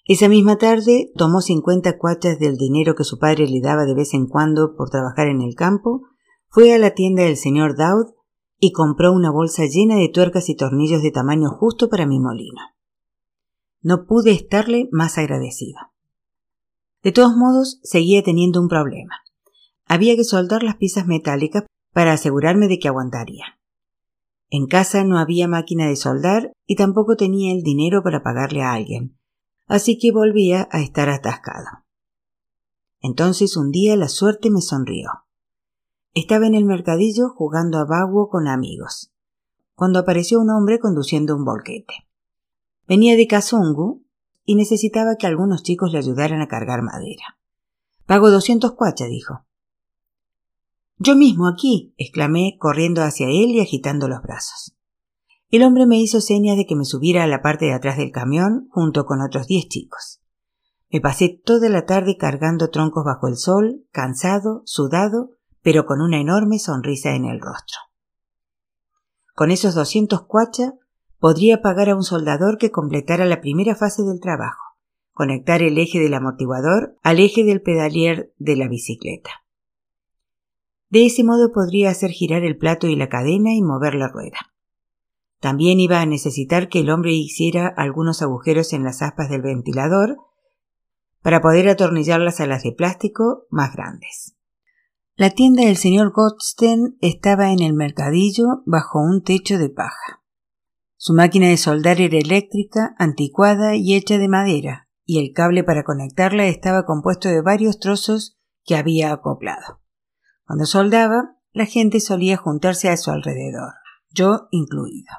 [0.04, 4.14] Esa misma tarde tomó cincuenta cuachas del dinero que su padre le daba de vez
[4.14, 6.02] en cuando por trabajar en el campo,
[6.48, 8.14] fue a la tienda del señor Dowd
[8.58, 12.60] y compró una bolsa llena de tuercas y tornillos de tamaño justo para mi molino.
[13.82, 15.92] No pude estarle más agradecida.
[17.04, 19.14] De todos modos, seguía teniendo un problema.
[19.84, 21.64] Había que soldar las piezas metálicas
[21.98, 23.58] para asegurarme de que aguantaría.
[24.50, 28.72] En casa no había máquina de soldar y tampoco tenía el dinero para pagarle a
[28.72, 29.18] alguien,
[29.66, 31.66] así que volvía a estar atascado.
[33.00, 35.10] Entonces un día la suerte me sonrió.
[36.14, 39.12] Estaba en el mercadillo jugando a vaguo con amigos,
[39.74, 42.08] cuando apareció un hombre conduciendo un volquete.
[42.86, 44.04] Venía de Kazungu
[44.44, 47.40] y necesitaba que algunos chicos le ayudaran a cargar madera.
[48.06, 49.47] Pago doscientos cuachas, dijo.
[51.00, 54.76] Yo mismo aquí, exclamé, corriendo hacia él y agitando los brazos.
[55.48, 58.10] El hombre me hizo señas de que me subiera a la parte de atrás del
[58.10, 60.20] camión junto con otros diez chicos.
[60.90, 65.30] Me pasé toda la tarde cargando troncos bajo el sol, cansado, sudado,
[65.62, 67.78] pero con una enorme sonrisa en el rostro.
[69.34, 70.72] Con esos doscientos cuachas
[71.20, 74.64] podría pagar a un soldador que completara la primera fase del trabajo,
[75.12, 79.30] conectar el eje del amortiguador al eje del pedalier de la bicicleta.
[80.90, 84.38] De ese modo podría hacer girar el plato y la cadena y mover la rueda.
[85.40, 90.16] También iba a necesitar que el hombre hiciera algunos agujeros en las aspas del ventilador
[91.22, 94.34] para poder atornillarlas a las de plástico más grandes.
[95.14, 100.22] La tienda del señor Godsten estaba en el mercadillo bajo un techo de paja.
[100.96, 105.84] Su máquina de soldar era eléctrica, anticuada y hecha de madera, y el cable para
[105.84, 109.77] conectarla estaba compuesto de varios trozos que había acoplado.
[110.48, 113.74] Cuando soldaba, la gente solía juntarse a su alrededor,
[114.08, 115.12] yo incluido.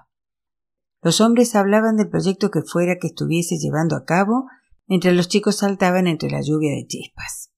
[1.04, 4.48] Los hombres hablaban del proyecto que fuera que estuviese llevando a cabo,
[4.88, 7.52] mientras los chicos saltaban entre la lluvia de chispas.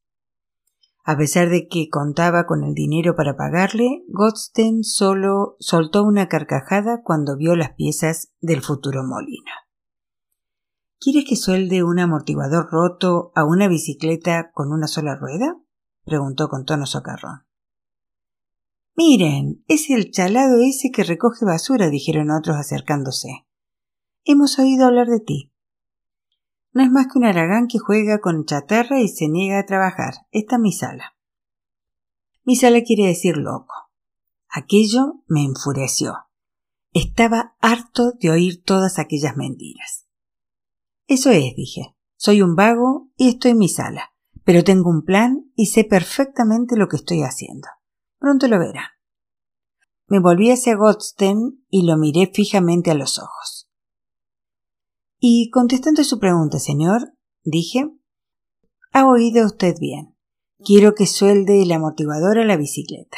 [1.05, 7.01] A pesar de que contaba con el dinero para pagarle, Godsten solo soltó una carcajada
[7.03, 9.53] cuando vio las piezas del futuro molino.
[10.99, 15.55] ¿Quieres que suelde un amortiguador roto a una bicicleta con una sola rueda?
[16.03, 17.45] preguntó con tono socarrón.
[19.03, 23.47] Miren, es el chalado ese que recoge basura, dijeron otros acercándose.
[24.25, 25.51] Hemos oído hablar de ti.
[26.71, 30.27] No es más que un aragán que juega con chatarra y se niega a trabajar.
[30.29, 31.17] Esta es mi sala.
[32.43, 33.73] Mi sala quiere decir loco.
[34.47, 36.13] Aquello me enfureció.
[36.93, 40.05] Estaba harto de oír todas aquellas mentiras.
[41.07, 41.95] Eso es, dije.
[42.17, 46.77] Soy un vago y estoy en mi sala, pero tengo un plan y sé perfectamente
[46.77, 47.67] lo que estoy haciendo.
[48.21, 48.99] Pronto lo verá.
[50.05, 53.67] Me volví hacia Godsten y lo miré fijamente a los ojos.
[55.19, 57.89] Y contestando su pregunta, señor, dije,
[58.91, 60.15] ha oído usted bien.
[60.63, 63.17] Quiero que suelde el amortiguador a la bicicleta.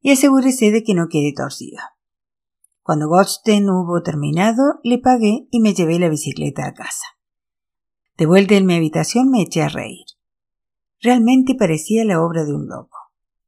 [0.00, 1.78] Y asegúrese de que no quede torcido.
[2.82, 7.06] Cuando Godsten hubo terminado, le pagué y me llevé la bicicleta a casa.
[8.16, 10.06] De vuelta en mi habitación me eché a reír.
[11.00, 12.95] Realmente parecía la obra de un loco.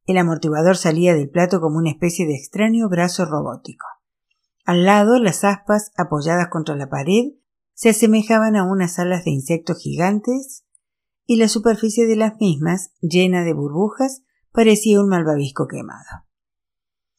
[0.09, 3.85] El amortiguador salía del plato como una especie de extraño brazo robótico.
[4.65, 7.33] Al lado, las aspas, apoyadas contra la pared,
[7.75, 10.65] se asemejaban a unas alas de insectos gigantes,
[11.27, 16.25] y la superficie de las mismas, llena de burbujas, parecía un malvavisco quemado.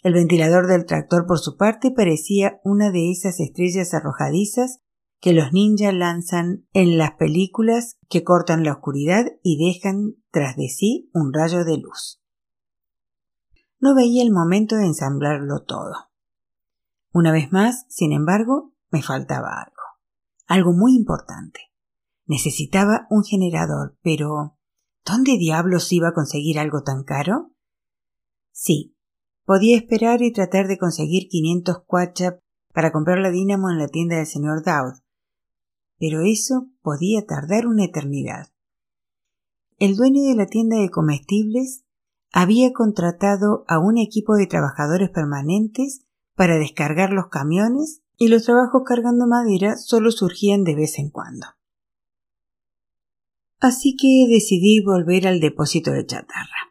[0.03, 4.81] El ventilador del tractor, por su parte, parecía una de esas estrellas arrojadizas
[5.21, 10.69] que los ninjas lanzan en las películas que cortan la oscuridad y dejan tras de
[10.71, 12.20] sí un rayo de luz.
[13.81, 16.11] No veía el momento de ensamblarlo todo.
[17.13, 19.83] Una vez más, sin embargo, me faltaba algo.
[20.47, 21.61] Algo muy importante.
[22.27, 24.59] Necesitaba un generador, pero
[25.05, 27.53] ¿dónde diablos iba a conseguir algo tan caro?
[28.53, 28.97] Sí,
[29.45, 32.41] podía esperar y tratar de conseguir 500 cuachap
[32.73, 35.01] para comprar la dínamo en la tienda del señor Dowd,
[35.99, 38.53] pero eso podía tardar una eternidad.
[39.79, 41.85] El dueño de la tienda de comestibles
[42.33, 48.83] había contratado a un equipo de trabajadores permanentes para descargar los camiones y los trabajos
[48.85, 51.47] cargando madera solo surgían de vez en cuando.
[53.59, 56.71] Así que decidí volver al depósito de chatarra.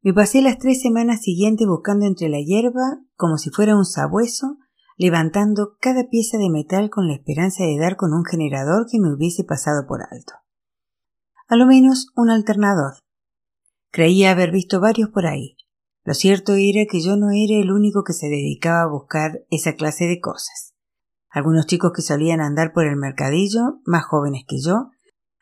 [0.00, 4.58] Me pasé las tres semanas siguientes buscando entre la hierba, como si fuera un sabueso,
[4.96, 9.12] levantando cada pieza de metal con la esperanza de dar con un generador que me
[9.12, 10.34] hubiese pasado por alto.
[11.48, 13.03] A lo menos un alternador.
[13.94, 15.56] Creía haber visto varios por ahí.
[16.02, 19.74] Lo cierto era que yo no era el único que se dedicaba a buscar esa
[19.74, 20.74] clase de cosas.
[21.30, 24.90] Algunos chicos que solían andar por el mercadillo, más jóvenes que yo,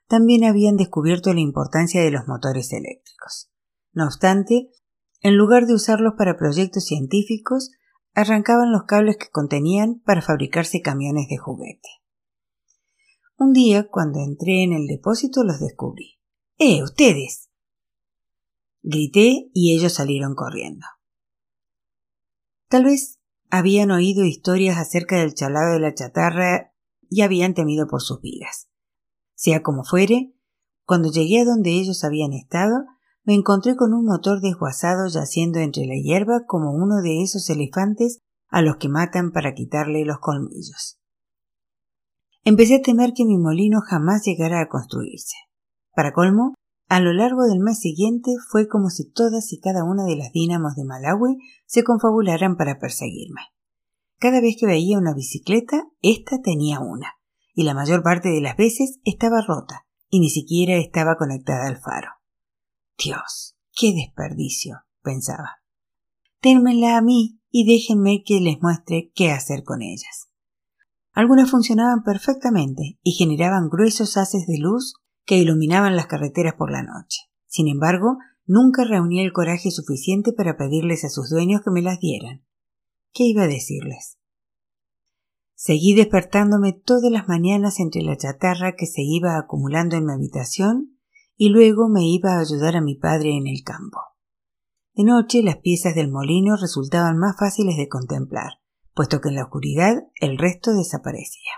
[0.06, 3.50] también habían descubierto la importancia de los motores eléctricos.
[3.94, 4.68] No obstante,
[5.22, 7.70] en lugar de usarlos para proyectos científicos,
[8.12, 11.88] arrancaban los cables que contenían para fabricarse camiones de juguete.
[13.38, 16.18] Un día, cuando entré en el depósito, los descubrí.
[16.58, 17.48] ¡Eh, ustedes!
[18.82, 20.86] Grité y ellos salieron corriendo.
[22.68, 26.72] Tal vez habían oído historias acerca del chalado de la chatarra
[27.08, 28.68] y habían temido por sus vidas.
[29.34, 30.34] Sea como fuere,
[30.84, 32.84] cuando llegué a donde ellos habían estado,
[33.24, 38.18] me encontré con un motor desguazado yaciendo entre la hierba como uno de esos elefantes
[38.48, 40.98] a los que matan para quitarle los colmillos.
[42.44, 45.36] Empecé a temer que mi molino jamás llegara a construirse.
[45.94, 46.54] Para colmo,
[46.92, 50.30] a lo largo del mes siguiente fue como si todas y cada una de las
[50.30, 53.40] dínamos de Malawi se confabularan para perseguirme.
[54.18, 57.14] Cada vez que veía una bicicleta, ésta tenía una,
[57.54, 61.80] y la mayor parte de las veces estaba rota, y ni siquiera estaba conectada al
[61.80, 62.10] faro.
[63.02, 65.62] Dios, qué desperdicio, pensaba.
[66.42, 70.28] Ténmela a mí y déjenme que les muestre qué hacer con ellas.
[71.12, 76.82] Algunas funcionaban perfectamente y generaban gruesos haces de luz que iluminaban las carreteras por la
[76.82, 77.20] noche.
[77.46, 82.00] Sin embargo, nunca reuní el coraje suficiente para pedirles a sus dueños que me las
[82.00, 82.44] dieran.
[83.12, 84.18] ¿Qué iba a decirles?
[85.54, 90.98] Seguí despertándome todas las mañanas entre la chatarra que se iba acumulando en mi habitación
[91.36, 93.98] y luego me iba a ayudar a mi padre en el campo.
[94.94, 98.60] De noche las piezas del molino resultaban más fáciles de contemplar,
[98.94, 101.52] puesto que en la oscuridad el resto desaparecía.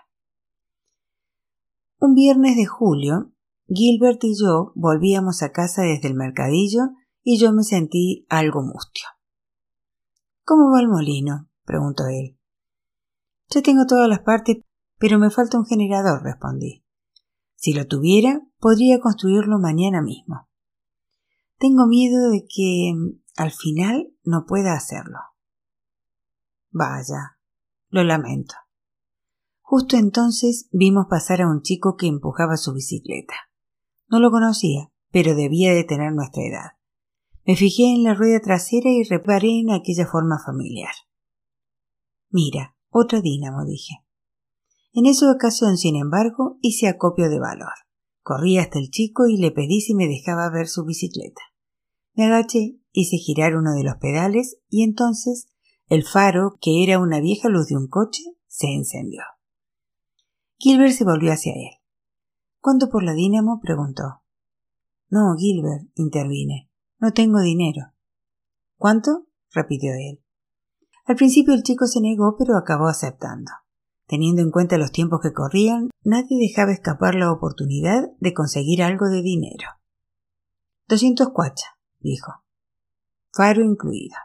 [1.98, 3.32] Un viernes de julio,
[3.66, 6.90] Gilbert y yo volvíamos a casa desde el mercadillo
[7.22, 9.06] y yo me sentí algo mustio.
[10.44, 11.48] ¿Cómo va el molino?
[11.64, 12.38] preguntó él.
[13.48, 14.58] Ya tengo todas las partes,
[14.98, 16.84] pero me falta un generador, respondí.
[17.54, 20.48] Si lo tuviera, podría construirlo mañana mismo.
[21.58, 22.92] Tengo miedo de que
[23.36, 25.18] al final no pueda hacerlo.
[26.70, 27.38] Vaya,
[27.88, 28.54] lo lamento.
[29.62, 33.34] Justo entonces vimos pasar a un chico que empujaba su bicicleta.
[34.14, 36.70] No lo conocía, pero debía de tener nuestra edad.
[37.44, 40.92] Me fijé en la rueda trasera y reparé en aquella forma familiar.
[42.30, 44.04] Mira, otra dínamo, dije.
[44.92, 47.72] En esa ocasión, sin embargo, hice acopio de valor.
[48.22, 51.42] Corrí hasta el chico y le pedí si me dejaba ver su bicicleta.
[52.12, 55.48] Me agaché, hice girar uno de los pedales y entonces
[55.88, 59.22] el faro, que era una vieja luz de un coche, se encendió.
[60.58, 61.83] Gilbert se volvió hacia él.
[62.64, 63.60] ¿Cuánto por la dínamo?
[63.60, 64.22] preguntó.
[65.10, 66.70] No, Gilbert, intervine.
[66.98, 67.92] No tengo dinero.
[68.78, 69.26] ¿Cuánto?
[69.50, 70.24] repitió él.
[71.04, 73.52] Al principio el chico se negó, pero acabó aceptando.
[74.06, 79.10] Teniendo en cuenta los tiempos que corrían, nadie dejaba escapar la oportunidad de conseguir algo
[79.10, 79.68] de dinero.
[80.88, 82.32] Doscientos cuacha, dijo.
[83.30, 84.16] Faro incluido.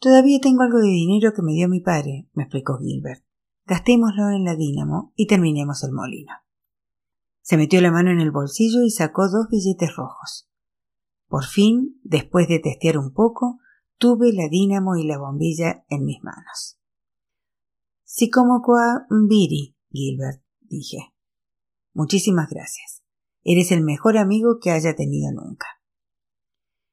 [0.00, 3.22] Todavía tengo algo de dinero que me dio mi padre, me explicó Gilbert.
[3.64, 6.32] Gastémoslo en la dínamo y terminemos el molino.
[7.42, 10.48] Se metió la mano en el bolsillo y sacó dos billetes rojos.
[11.28, 13.60] Por fin, después de testear un poco,
[13.98, 16.78] tuve la dínamo y la bombilla en mis manos.
[18.04, 21.14] Si como qua mbiri, Gilbert, dije.
[21.92, 23.02] Muchísimas gracias.
[23.42, 25.66] Eres el mejor amigo que haya tenido nunca.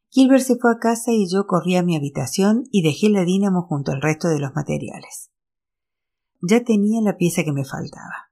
[0.10, 3.64] Gilbert se fue a casa y yo corrí a mi habitación y dejé la dínamo
[3.64, 5.32] junto al resto de los materiales.
[6.42, 8.27] Ya tenía la pieza que me faltaba.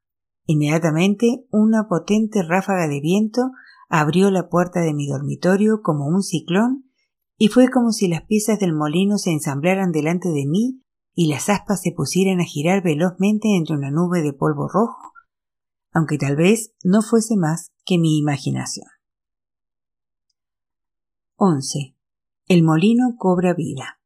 [0.46, 3.52] Inmediatamente una potente ráfaga de viento
[3.89, 6.86] abrió la puerta de mi dormitorio como un ciclón
[7.38, 10.82] y fue como si las piezas del molino se ensamblaran delante de mí
[11.14, 15.16] y las aspas se pusieran a girar velozmente entre una nube de polvo rojo
[15.96, 18.88] aunque tal vez no fuese más que mi imaginación.
[21.38, 21.96] 11.
[22.48, 24.02] El molino cobra vida.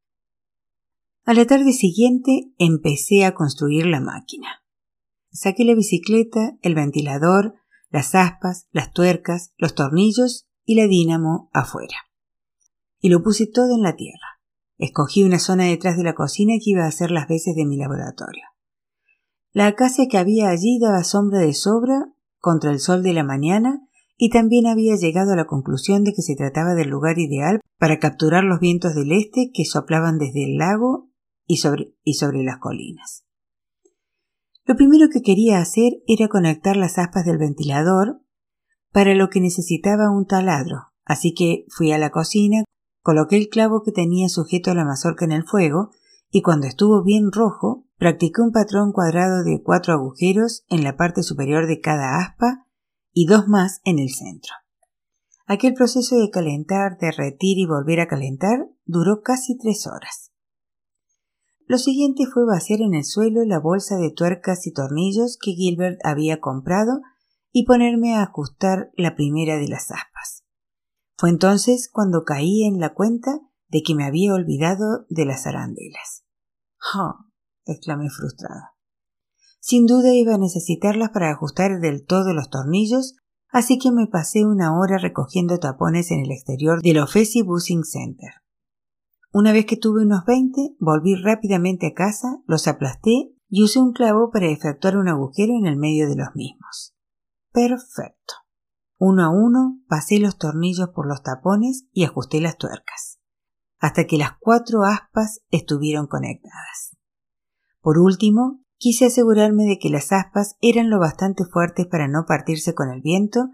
[1.25, 4.58] A la tarde siguiente empecé a construir la máquina.
[5.31, 7.55] Saqué la bicicleta, el ventilador,
[7.89, 11.95] las aspas, las tuercas, los tornillos y la dínamo afuera.
[12.99, 14.39] Y lo puse todo en la tierra.
[14.77, 17.77] Escogí una zona detrás de la cocina que iba a ser las veces de mi
[17.77, 18.43] laboratorio.
[19.51, 23.81] La acacia que había allí daba sombra de sobra contra el sol de la mañana
[24.15, 27.99] y también había llegado a la conclusión de que se trataba del lugar ideal para
[27.99, 31.09] capturar los vientos del este que soplaban desde el lago
[31.47, 33.25] y sobre, y sobre las colinas.
[34.69, 38.21] Lo primero que quería hacer era conectar las aspas del ventilador,
[38.91, 42.65] para lo que necesitaba un taladro, así que fui a la cocina,
[43.01, 45.89] coloqué el clavo que tenía sujeto a la mazorca en el fuego,
[46.29, 51.23] y cuando estuvo bien rojo, practiqué un patrón cuadrado de cuatro agujeros en la parte
[51.23, 52.67] superior de cada aspa
[53.11, 54.53] y dos más en el centro.
[55.47, 60.28] Aquel proceso de calentar, derretir y volver a calentar duró casi tres horas.
[61.69, 65.99] Lo siguiente fue vaciar en el suelo la bolsa de tuercas y tornillos que Gilbert
[66.03, 67.01] había comprado
[67.51, 70.43] y ponerme a ajustar la primera de las aspas.
[71.15, 76.23] Fue entonces cuando caí en la cuenta de que me había olvidado de las arandelas.
[76.95, 77.27] ¡Ah!
[77.65, 78.73] exclamé frustrada.
[79.59, 83.15] Sin duda iba a necesitarlas para ajustar del todo los tornillos,
[83.49, 88.38] así que me pasé una hora recogiendo tapones en el exterior del Office Bussing Center.
[89.31, 93.93] Una vez que tuve unos veinte, volví rápidamente a casa, los aplasté y usé un
[93.93, 96.95] clavo para efectuar un agujero en el medio de los mismos.
[97.51, 98.33] Perfecto.
[98.97, 103.19] Uno a uno pasé los tornillos por los tapones y ajusté las tuercas,
[103.77, 106.97] hasta que las cuatro aspas estuvieron conectadas.
[107.81, 112.73] Por último, quise asegurarme de que las aspas eran lo bastante fuertes para no partirse
[112.73, 113.49] con el viento,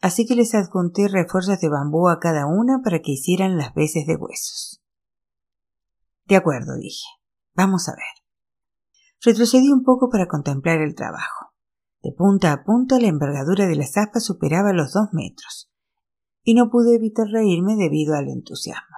[0.00, 4.04] así que les adjunté refuerzos de bambú a cada una para que hicieran las veces
[4.06, 4.81] de huesos.
[6.32, 7.04] De acuerdo, dije.
[7.54, 8.24] Vamos a ver.
[9.20, 11.52] Retrocedí un poco para contemplar el trabajo.
[12.02, 15.70] De punta a punta la envergadura de las aspas superaba los dos metros,
[16.42, 18.96] y no pude evitar reírme debido al entusiasmo.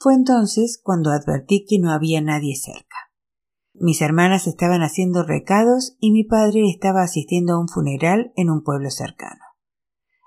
[0.00, 2.96] Fue entonces cuando advertí que no había nadie cerca.
[3.74, 8.64] Mis hermanas estaban haciendo recados y mi padre estaba asistiendo a un funeral en un
[8.64, 9.44] pueblo cercano.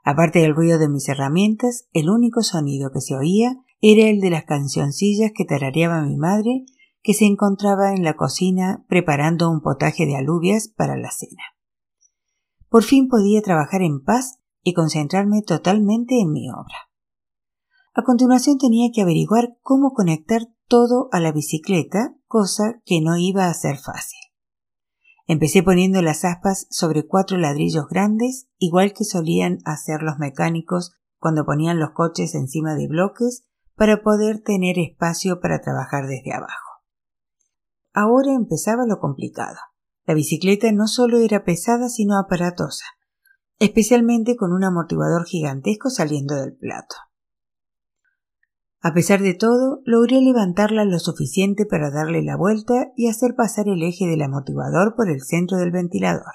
[0.06, 4.30] Aparte del ruido de mis herramientas, el único sonido que se oía era el de
[4.30, 6.66] las cancioncillas que tarareaba mi madre,
[7.02, 11.44] que se encontraba en la cocina preparando un potaje de alubias para la cena.
[12.70, 16.92] Por fin podía trabajar en paz y concentrarme totalmente en mi obra.
[17.94, 23.48] A continuación tenía que averiguar cómo conectar todo a la bicicleta, cosa que no iba
[23.48, 24.20] a ser fácil.
[25.28, 31.46] Empecé poniendo las aspas sobre cuatro ladrillos grandes, igual que solían hacer los mecánicos cuando
[31.46, 33.44] ponían los coches encima de bloques
[33.76, 36.72] para poder tener espacio para trabajar desde abajo.
[37.94, 39.58] Ahora empezaba lo complicado.
[40.06, 42.86] La bicicleta no solo era pesada, sino aparatosa,
[43.60, 46.96] especialmente con un amortiguador gigantesco saliendo del plato.
[48.84, 53.68] A pesar de todo, logré levantarla lo suficiente para darle la vuelta y hacer pasar
[53.68, 56.34] el eje del amortiguador por el centro del ventilador.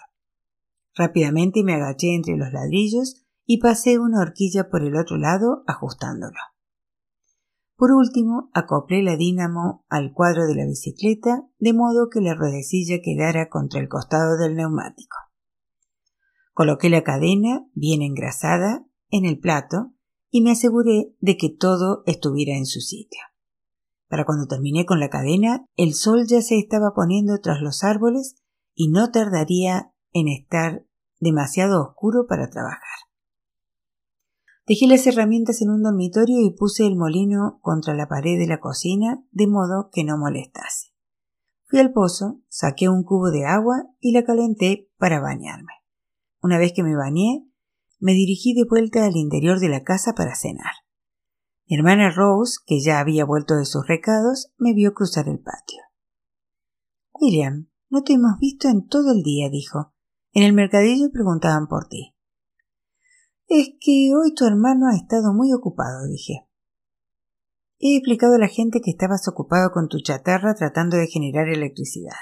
[0.94, 6.38] Rápidamente me agaché entre los ladrillos y pasé una horquilla por el otro lado ajustándolo.
[7.76, 13.00] Por último, acoplé la dínamo al cuadro de la bicicleta de modo que la ruedecilla
[13.02, 15.16] quedara contra el costado del neumático.
[16.54, 19.92] Coloqué la cadena, bien engrasada, en el plato
[20.30, 23.20] y me aseguré de que todo estuviera en su sitio.
[24.08, 28.36] Para cuando terminé con la cadena, el sol ya se estaba poniendo tras los árboles
[28.74, 30.86] y no tardaría en estar
[31.20, 33.05] demasiado oscuro para trabajar.
[34.66, 38.58] Dejé las herramientas en un dormitorio y puse el molino contra la pared de la
[38.58, 40.92] cocina de modo que no molestase.
[41.68, 45.72] Fui al pozo, saqué un cubo de agua y la calenté para bañarme.
[46.42, 47.46] Una vez que me bañé,
[48.00, 50.72] me dirigí de vuelta al interior de la casa para cenar.
[51.68, 55.82] Mi hermana Rose, que ya había vuelto de sus recados, me vio cruzar el patio.
[57.12, 59.92] William, no te hemos visto en todo el día, dijo.
[60.32, 62.15] En el mercadillo preguntaban por ti.
[63.48, 66.48] Es que hoy tu hermano ha estado muy ocupado, dije.
[67.78, 72.16] He explicado a la gente que estabas ocupado con tu chatarra tratando de generar electricidad.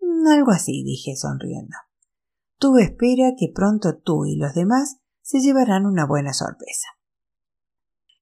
[0.00, 1.76] Mm, algo así, dije sonriendo.
[2.58, 6.88] Tú espera que pronto tú y los demás se llevarán una buena sorpresa.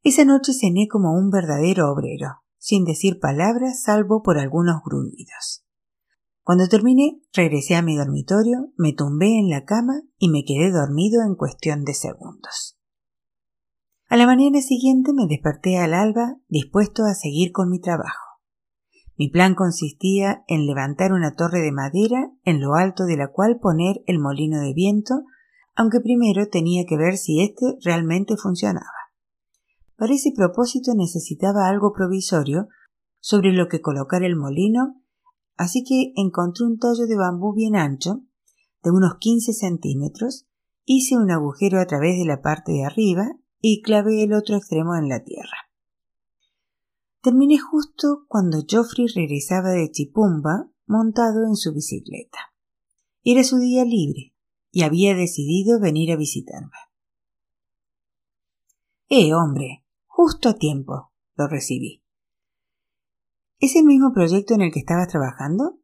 [0.04, 5.61] Esa noche cené como un verdadero obrero, sin decir palabras salvo por algunos gruñidos.
[6.44, 11.22] Cuando terminé, regresé a mi dormitorio, me tumbé en la cama y me quedé dormido
[11.22, 12.76] en cuestión de segundos.
[14.08, 18.40] A la mañana siguiente me desperté al alba dispuesto a seguir con mi trabajo.
[19.16, 23.60] Mi plan consistía en levantar una torre de madera en lo alto de la cual
[23.60, 25.22] poner el molino de viento,
[25.76, 28.90] aunque primero tenía que ver si éste realmente funcionaba.
[29.96, 32.66] Para ese propósito necesitaba algo provisorio
[33.20, 35.01] sobre lo que colocar el molino,
[35.56, 38.22] así que encontré un tallo de bambú bien ancho,
[38.82, 40.46] de unos 15 centímetros,
[40.84, 43.28] hice un agujero a través de la parte de arriba
[43.60, 45.70] y clavé el otro extremo en la tierra.
[47.20, 52.38] Terminé justo cuando Geoffrey regresaba de Chipumba montado en su bicicleta.
[53.22, 54.34] Era su día libre
[54.72, 56.76] y había decidido venir a visitarme.
[59.08, 62.01] Eh, hombre, justo a tiempo, lo recibí.
[63.62, 65.78] ¿Es el mismo proyecto en el que estabas trabajando?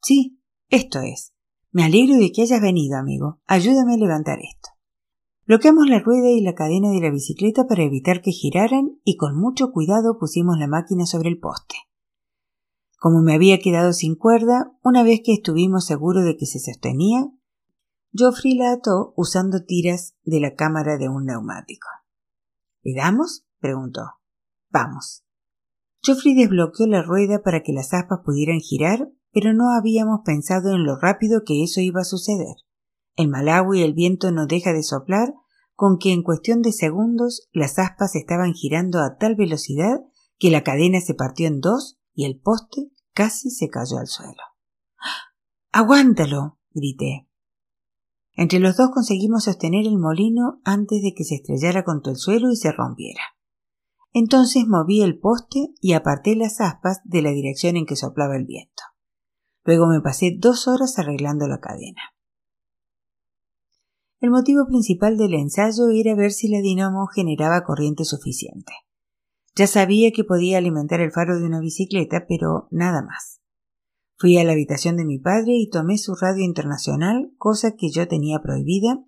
[0.00, 1.34] Sí, esto es.
[1.72, 3.38] Me alegro de que hayas venido, amigo.
[3.44, 4.70] Ayúdame a levantar esto.
[5.44, 9.38] Bloqueamos la rueda y la cadena de la bicicleta para evitar que giraran y con
[9.38, 11.74] mucho cuidado pusimos la máquina sobre el poste.
[12.98, 17.30] Como me había quedado sin cuerda, una vez que estuvimos seguros de que se sostenía,
[18.14, 21.88] Geoffrey la ató usando tiras de la cámara de un neumático.
[22.82, 23.44] ¿Le damos?
[23.58, 24.00] preguntó.
[24.70, 25.26] Vamos.
[26.02, 30.84] Geoffrey desbloqueó la rueda para que las aspas pudieran girar, pero no habíamos pensado en
[30.84, 32.56] lo rápido que eso iba a suceder.
[33.16, 35.34] El mal agua y el viento no deja de soplar,
[35.74, 40.00] con que en cuestión de segundos las aspas estaban girando a tal velocidad
[40.38, 44.42] que la cadena se partió en dos y el poste casi se cayó al suelo.
[45.72, 46.58] ¡Aguántalo!
[46.72, 47.28] grité.
[48.34, 52.50] Entre los dos conseguimos sostener el molino antes de que se estrellara contra el suelo
[52.50, 53.22] y se rompiera.
[54.12, 58.44] Entonces moví el poste y aparté las aspas de la dirección en que soplaba el
[58.44, 58.82] viento.
[59.64, 62.02] Luego me pasé dos horas arreglando la cadena.
[64.20, 68.72] El motivo principal del ensayo era ver si la dinamo generaba corriente suficiente.
[69.54, 73.40] Ya sabía que podía alimentar el faro de una bicicleta, pero nada más.
[74.16, 78.08] Fui a la habitación de mi padre y tomé su radio internacional, cosa que yo
[78.08, 79.02] tenía prohibida,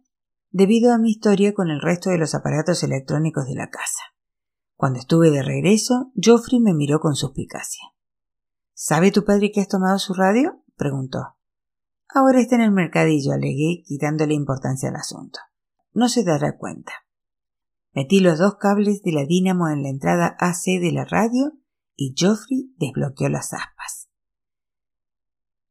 [0.50, 4.11] debido a mi historia con el resto de los aparatos electrónicos de la casa.
[4.82, 7.84] Cuando estuve de regreso, Geoffrey me miró con suspicacia.
[8.74, 10.64] ¿Sabe tu padre que has tomado su radio?
[10.74, 11.36] preguntó.
[12.08, 15.38] Ahora está en el mercadillo, alegué, quitándole importancia al asunto.
[15.92, 16.94] No se dará cuenta.
[17.92, 21.52] Metí los dos cables de la dínamo en la entrada AC de la radio
[21.94, 24.08] y Geoffrey desbloqueó las aspas.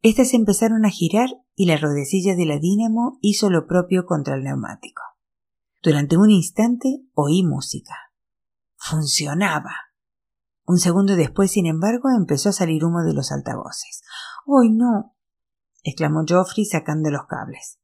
[0.02, 4.44] Estas empezaron a girar y la rodecilla de la dínamo hizo lo propio contra el
[4.44, 5.02] neumático.
[5.84, 8.11] Durante un instante oí música.
[8.84, 9.76] Funcionaba.
[10.66, 14.02] Un segundo después, sin embargo, empezó a salir humo de los altavoces.
[14.48, 15.16] ¡Ay, no!
[15.84, 17.80] exclamó Geoffrey sacando los cables.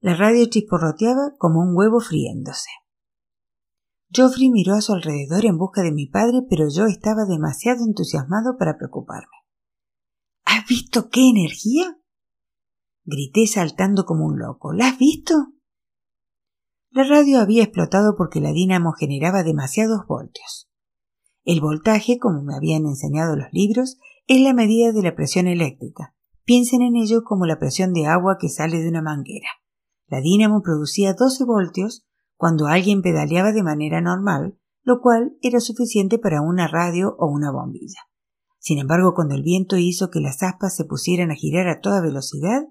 [0.00, 2.70] La radio chisporroteaba como un huevo friéndose.
[4.10, 8.56] Geoffrey miró a su alrededor en busca de mi padre, pero yo estaba demasiado entusiasmado
[8.58, 9.36] para preocuparme.
[10.44, 11.96] ¿Has visto qué energía?
[13.04, 14.72] grité saltando como un loco.
[14.72, 15.34] ¿La has visto?
[16.98, 20.68] La radio había explotado porque la dínamo generaba demasiados voltios.
[21.44, 26.16] El voltaje, como me habían enseñado los libros, es la medida de la presión eléctrica,
[26.42, 29.46] Piensen en ello como la presión de agua que sale de una manguera.
[30.08, 32.04] La dínamo producía 12 voltios
[32.36, 37.52] cuando alguien pedaleaba de manera normal, lo cual era suficiente para una radio o una
[37.52, 38.08] bombilla.
[38.58, 42.00] Sin embargo, cuando el viento hizo que las aspas se pusieran a girar a toda
[42.00, 42.62] velocidad,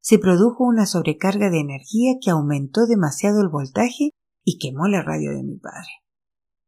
[0.00, 4.10] se produjo una sobrecarga de energía que aumentó demasiado el voltaje
[4.44, 5.90] y quemó la radio de mi padre.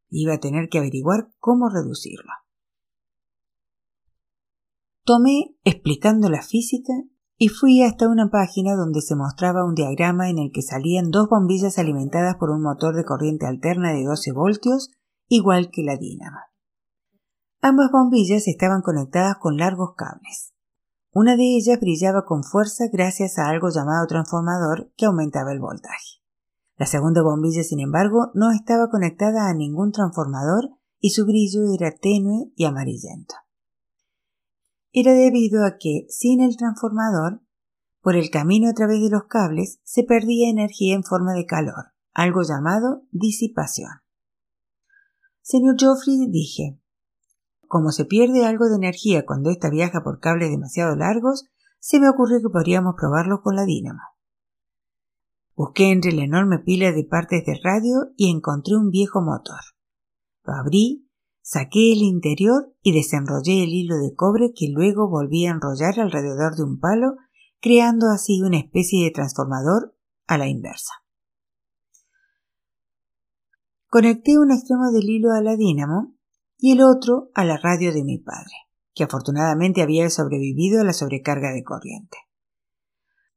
[0.09, 2.31] Iba a tener que averiguar cómo reducirlo.
[5.03, 6.93] Tomé explicando la física
[7.37, 11.27] y fui hasta una página donde se mostraba un diagrama en el que salían dos
[11.27, 14.91] bombillas alimentadas por un motor de corriente alterna de 12 voltios,
[15.27, 16.37] igual que la dínamo.
[17.61, 20.53] Ambas bombillas estaban conectadas con largos cables.
[21.13, 26.21] Una de ellas brillaba con fuerza gracias a algo llamado transformador que aumentaba el voltaje.
[26.77, 31.91] La segunda bombilla, sin embargo, no estaba conectada a ningún transformador y su brillo era
[31.91, 33.35] tenue y amarillento
[34.93, 37.41] era debido a que, sin el transformador,
[38.01, 41.93] por el camino a través de los cables se perdía energía en forma de calor,
[42.13, 43.89] algo llamado disipación.
[45.41, 46.80] Señor Geoffrey, dije,
[47.71, 51.45] como se pierde algo de energía cuando ésta viaja por cables demasiado largos,
[51.79, 54.01] se me ocurrió que podríamos probarlo con la dínamo.
[55.55, 59.61] Busqué entre la enorme pila de partes de radio y encontré un viejo motor.
[60.43, 61.07] Lo abrí
[61.41, 66.57] Saqué el interior y desenrollé el hilo de cobre que luego volví a enrollar alrededor
[66.57, 67.15] de un palo,
[67.61, 69.95] creando así una especie de transformador
[70.27, 70.93] a la inversa.
[73.87, 76.15] Conecté un extremo del hilo a la dínamo
[76.63, 78.53] y el otro a la radio de mi padre,
[78.93, 82.17] que afortunadamente había sobrevivido a la sobrecarga de corriente.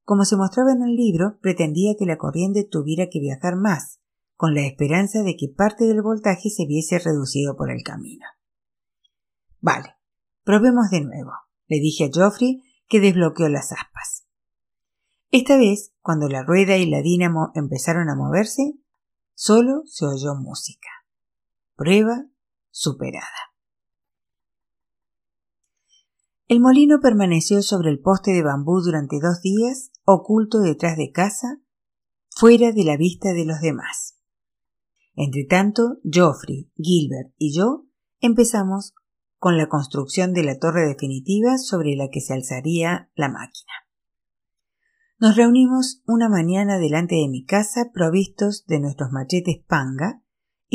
[0.03, 3.99] Como se mostraba en el libro, pretendía que la corriente tuviera que viajar más,
[4.37, 8.27] con la esperanza de que parte del voltaje se viese reducido por el camino.
[9.59, 9.95] Vale,
[10.43, 11.33] probemos de nuevo,
[11.66, 14.27] le dije a Geoffrey, que desbloqueó las aspas.
[15.31, 18.75] Esta vez, cuando la rueda y la dínamo empezaron a moverse,
[19.33, 20.91] solo se oyó música.
[21.75, 22.27] Prueba
[22.75, 23.55] superada.
[26.49, 31.61] El molino permaneció sobre el poste de bambú durante dos días, oculto detrás de casa,
[32.29, 34.18] fuera de la vista de los demás.
[35.14, 37.87] Entretanto, Geoffrey, Gilbert y yo
[38.18, 38.93] empezamos
[39.39, 43.72] con la construcción de la torre definitiva sobre la que se alzaría la máquina.
[45.20, 50.24] Nos reunimos una mañana delante de mi casa provistos de nuestros machetes panga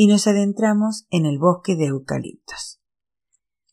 [0.00, 2.80] y nos adentramos en el bosque de eucaliptos.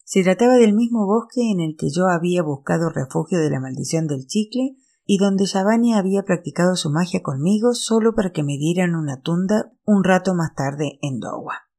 [0.04, 4.08] Se trataba del mismo bosque en el que yo había buscado refugio de la maldición
[4.08, 4.76] del chicle
[5.06, 9.72] y donde Giovanni había practicado su magia conmigo solo para que me dieran una tunda
[9.86, 11.70] un rato más tarde en Dowa.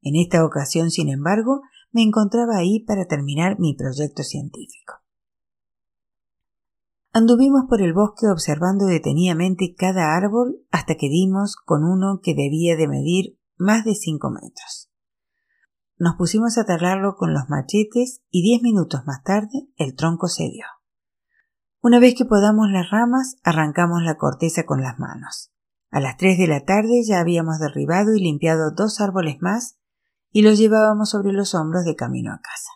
[0.00, 4.94] En esta ocasión, sin embargo, me encontraba ahí para terminar mi proyecto científico.
[7.12, 12.74] Anduvimos por el bosque observando detenidamente cada árbol hasta que dimos con uno que debía
[12.74, 14.90] de medir más de cinco metros.
[15.96, 20.66] Nos pusimos a talarlo con los machetes y diez minutos más tarde el tronco cedió.
[21.80, 25.52] Una vez que podamos las ramas, arrancamos la corteza con las manos.
[25.90, 29.78] A las tres de la tarde ya habíamos derribado y limpiado dos árboles más
[30.30, 32.70] y los llevábamos sobre los hombros de camino a casa.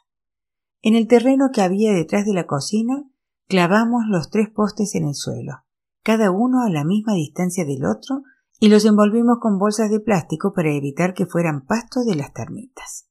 [0.83, 3.03] En el terreno que había detrás de la cocina,
[3.49, 5.65] clavamos los tres postes en el suelo,
[6.03, 8.23] cada uno a la misma distancia del otro,
[8.59, 13.09] y los envolvimos con bolsas de plástico para evitar que fueran pasto de las termitas.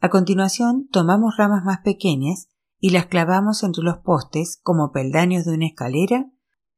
[0.00, 2.48] A continuación, tomamos ramas más pequeñas
[2.78, 6.30] y las clavamos entre los postes como peldaños de una escalera,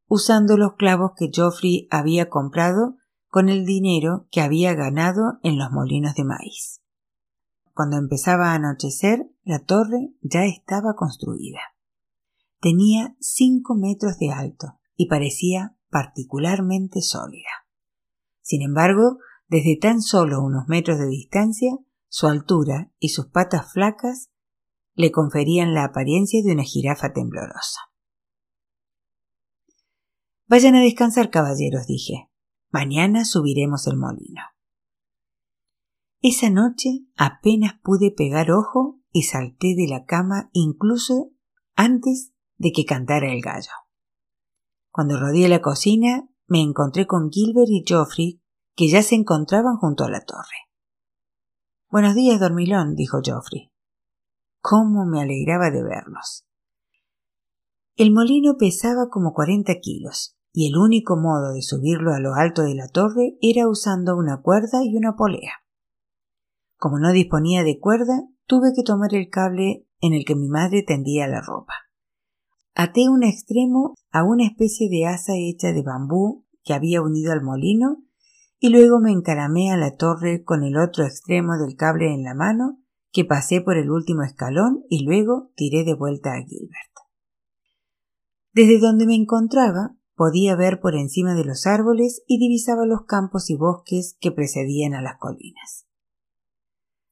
[0.07, 2.97] usando los clavos que Geoffrey había comprado
[3.29, 6.81] con el dinero que había ganado en los molinos de maíz.
[7.74, 11.61] Cuando empezaba a anochecer, la torre ya estaba construida.
[12.61, 17.68] Tenía cinco metros de alto y parecía particularmente sólida.
[18.49, 21.70] Sin embargo, desde tan solo unos metros de distancia,
[22.09, 24.30] su altura y sus patas flacas
[24.94, 27.80] le conferían la apariencia de una jirafa temblorosa.
[30.46, 32.30] Vayan a descansar, caballeros, dije.
[32.70, 34.40] Mañana subiremos el molino.
[36.22, 41.32] Esa noche apenas pude pegar ojo y salté de la cama incluso
[41.76, 43.72] antes de que cantara el gallo.
[44.90, 48.42] Cuando rodeé la cocina, me encontré con Gilbert y Geoffrey,
[48.74, 50.68] que ya se encontraban junto a la torre.
[51.90, 53.70] Buenos días, dormilón, dijo Geoffrey
[54.61, 56.46] cómo me alegraba de verlos.
[57.96, 62.62] El molino pesaba como cuarenta kilos, y el único modo de subirlo a lo alto
[62.62, 65.53] de la torre era usando una cuerda y una polea.
[66.76, 70.84] Como no disponía de cuerda, tuve que tomar el cable en el que mi madre
[70.86, 71.74] tendía la ropa.
[72.81, 77.43] Até un extremo a una especie de asa hecha de bambú que había unido al
[77.43, 78.05] molino
[78.61, 82.37] y luego me encaramé a la torre con el otro extremo del cable en la
[82.37, 82.79] mano
[83.11, 86.93] que pasé por el último escalón y luego tiré de vuelta a Gilbert.
[88.53, 93.51] Desde donde me encontraba podía ver por encima de los árboles y divisaba los campos
[93.51, 95.89] y bosques que precedían a las colinas.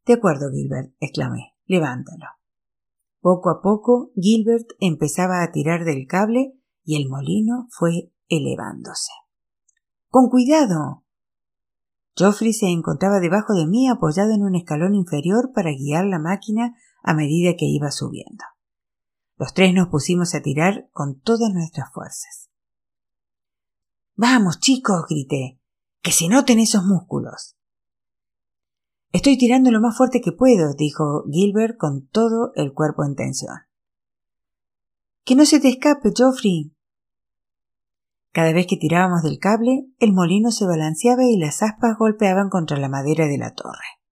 [0.05, 2.36] De acuerdo, Gilbert, exclamé, levántalo.
[3.27, 6.53] Poco a poco Gilbert empezaba a tirar del cable
[6.85, 9.11] y el molino fue elevándose.
[10.09, 11.05] Con cuidado.
[12.15, 16.77] Geoffrey se encontraba debajo de mí apoyado en un escalón inferior para guiar la máquina
[17.03, 18.45] a medida que iba subiendo.
[19.39, 22.49] Los tres nos pusimos a tirar con todas nuestras fuerzas.
[24.15, 25.61] Vamos, chicos, grité,
[26.01, 27.56] que se noten esos músculos.
[29.17, 33.57] Estoy tirando lo más fuerte que puedo, dijo Gilbert con todo el cuerpo en tensión.
[35.25, 36.77] Que no se te escape, Geoffrey,
[38.31, 42.77] cada vez que tirábamos del cable, el molino se balanceaba y las aspas golpeaban contra
[42.77, 44.03] la madera de la torre.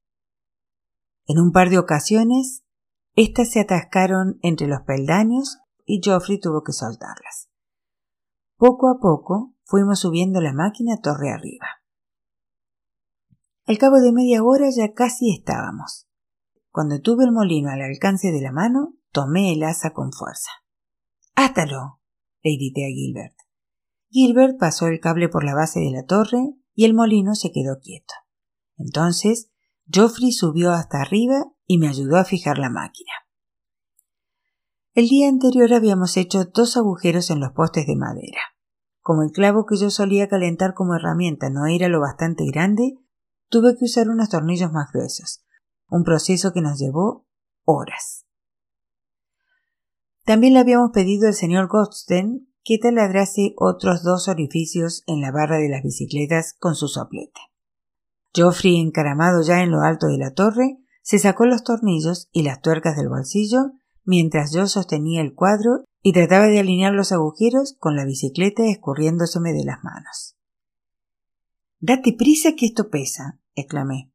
[1.26, 2.64] En un par de ocasiones,
[3.14, 7.50] éstas se atascaron entre los peldaños y Geoffrey tuvo que soltarlas.
[8.56, 11.83] Poco a poco fuimos subiendo la máquina torre arriba.
[13.66, 16.06] Al cabo de media hora ya casi estábamos.
[16.70, 20.50] cuando tuve el molino al alcance de la mano, tomé el asa con fuerza.
[21.36, 22.00] ¡Átalo!
[22.42, 23.36] le grité a Gilbert.
[24.10, 27.78] Gilbert pasó el cable por la base de la torre y el molino se quedó
[27.80, 28.12] quieto.
[28.76, 29.50] Entonces,
[29.86, 33.12] Geoffrey subió hasta arriba y me ayudó a fijar la máquina.
[34.94, 38.40] El día anterior habíamos hecho dos agujeros en los postes de madera.
[39.00, 42.98] Como el clavo que yo solía calentar como herramienta no era lo bastante grande,
[43.54, 45.44] tuve que usar unos tornillos más gruesos,
[45.88, 47.24] un proceso que nos llevó
[47.62, 48.26] horas.
[50.24, 55.58] También le habíamos pedido al señor Godsten que taladrase otros dos orificios en la barra
[55.58, 57.40] de las bicicletas con su soplete.
[58.34, 62.60] Geoffrey, encaramado ya en lo alto de la torre, se sacó los tornillos y las
[62.60, 63.70] tuercas del bolsillo
[64.02, 69.52] mientras yo sostenía el cuadro y trataba de alinear los agujeros con la bicicleta escurriéndoseme
[69.52, 70.36] de las manos.
[71.78, 74.12] Date prisa que esto pesa, exclamé.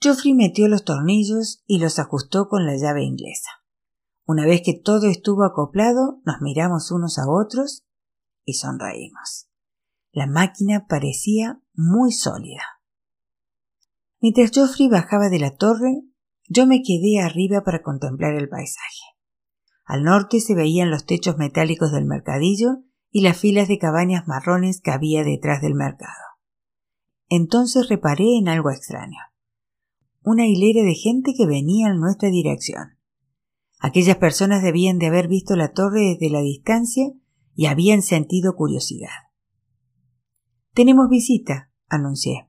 [0.00, 3.50] Geoffrey metió los tornillos y los ajustó con la llave inglesa.
[4.24, 7.84] Una vez que todo estuvo acoplado, nos miramos unos a otros
[8.44, 9.48] y sonreímos.
[10.12, 12.62] La máquina parecía muy sólida.
[14.20, 16.02] Mientras Geoffrey bajaba de la torre,
[16.48, 19.02] yo me quedé arriba para contemplar el paisaje.
[19.84, 24.80] Al norte se veían los techos metálicos del mercadillo y las filas de cabañas marrones
[24.80, 26.27] que había detrás del mercado.
[27.28, 29.18] Entonces reparé en algo extraño.
[30.22, 32.98] Una hilera de gente que venía en nuestra dirección.
[33.80, 37.12] Aquellas personas debían de haber visto la torre desde la distancia
[37.54, 39.10] y habían sentido curiosidad.
[40.74, 42.48] Tenemos visita, anuncié.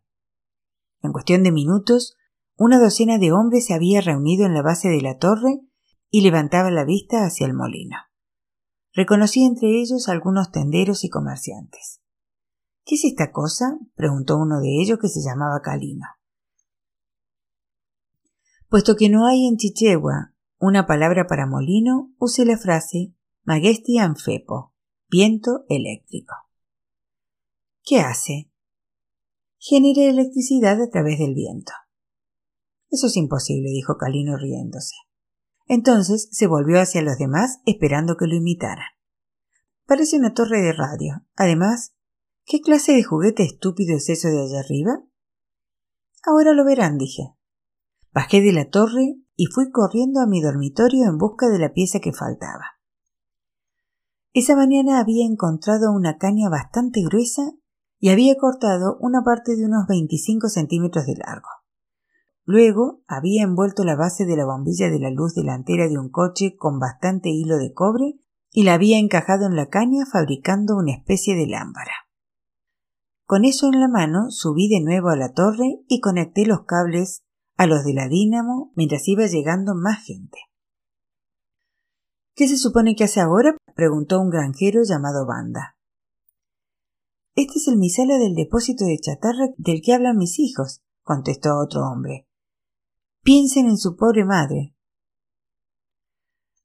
[1.02, 2.16] En cuestión de minutos,
[2.58, 5.62] una docena de hombres se había reunido en la base de la torre
[6.10, 7.96] y levantaba la vista hacia el molino.
[8.94, 12.02] Reconocí entre ellos algunos tenderos y comerciantes.
[12.86, 13.78] ¿Qué es esta cosa?
[13.96, 16.06] preguntó uno de ellos que se llamaba Calino.
[18.70, 24.76] Puesto que no hay en Chichegua una palabra para molino, usé la frase Magesti anfepo,
[25.10, 26.36] viento eléctrico.
[27.84, 28.52] ¿Qué hace?
[29.58, 31.72] Genera electricidad a través del viento.
[32.92, 34.96] Eso es imposible, dijo Calino riéndose.
[35.66, 38.88] Entonces se volvió hacia los demás esperando que lo imitaran.
[39.86, 41.26] Parece una torre de radio.
[41.36, 41.96] Además,
[42.50, 45.04] ¿qué clase de juguete estúpido es eso de allá arriba?
[46.26, 47.36] Ahora lo verán, dije.
[48.12, 52.00] Bajé de la torre y fui corriendo a mi dormitorio en busca de la pieza
[52.00, 52.80] que faltaba.
[54.34, 57.52] Esa mañana había encontrado una caña bastante gruesa
[58.00, 61.50] y había cortado una parte de unos 25 centímetros de largo.
[62.46, 66.56] Luego había envuelto la base de la bombilla de la luz delantera de un coche
[66.58, 68.20] con bastante hilo de cobre
[68.52, 72.09] y la había encajado en la caña fabricando una especie de lámpara.
[73.30, 77.22] Con eso en la mano subí de nuevo a la torre y conecté los cables
[77.58, 80.40] a los de la dínamo mientras iba llegando más gente.
[82.34, 83.56] ¿Qué se supone que hace ahora?
[83.76, 85.78] preguntó un granjero llamado Banda.
[87.36, 91.82] Este es el misala del depósito de chatarra del que hablan mis hijos, contestó otro
[91.82, 92.28] hombre.
[93.22, 94.74] Piensen en su pobre madre.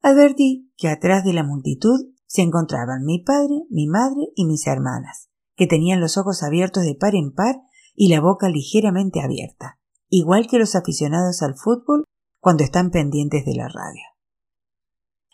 [0.00, 5.28] Advertí que atrás de la multitud se encontraban mi padre, mi madre y mis hermanas,
[5.56, 7.56] que tenían los ojos abiertos de par en par
[7.94, 9.78] y la boca ligeramente abierta,
[10.08, 12.04] igual que los aficionados al fútbol
[12.40, 14.02] cuando están pendientes de la radio.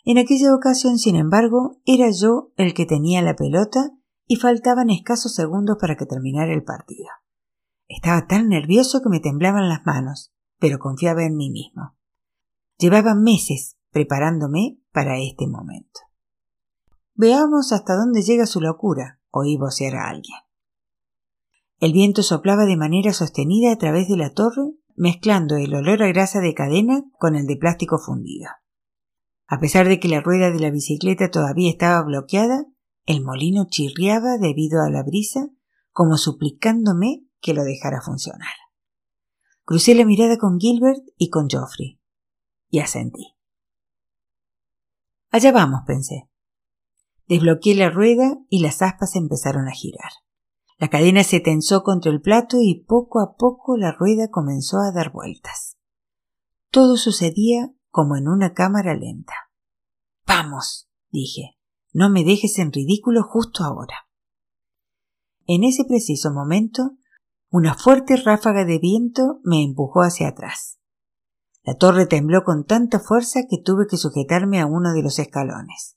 [0.03, 3.91] En aquella ocasión, sin embargo, era yo el que tenía la pelota
[4.25, 7.09] y faltaban escasos segundos para que terminara el partido.
[7.87, 11.97] Estaba tan nervioso que me temblaban las manos pero confiaba en mí mismo.
[12.77, 16.01] Llevaba meses preparándome para este momento.
[17.15, 20.37] Veamos hasta dónde llega su locura, oí vocear a alguien.
[21.79, 26.07] El viento soplaba de manera sostenida a través de la torre, mezclando el olor a
[26.07, 28.49] grasa de cadena con el de plástico fundido.
[29.47, 32.65] A pesar de que la rueda de la bicicleta todavía estaba bloqueada,
[33.05, 35.49] el molino chirriaba debido a la brisa,
[35.91, 38.53] como suplicándome que lo dejara funcionar.
[39.65, 41.99] Crucé la mirada con Gilbert y con Geoffrey.
[42.69, 43.35] Y asentí.
[45.31, 46.30] Allá vamos, pensé.
[47.31, 50.11] Desbloqueé la rueda y las aspas empezaron a girar.
[50.77, 54.91] La cadena se tensó contra el plato y poco a poco la rueda comenzó a
[54.91, 55.77] dar vueltas.
[56.71, 59.33] Todo sucedía como en una cámara lenta.
[60.27, 61.57] Vamos, dije,
[61.93, 64.09] no me dejes en ridículo justo ahora.
[65.47, 66.97] En ese preciso momento
[67.49, 70.79] una fuerte ráfaga de viento me empujó hacia atrás.
[71.63, 75.95] La torre tembló con tanta fuerza que tuve que sujetarme a uno de los escalones.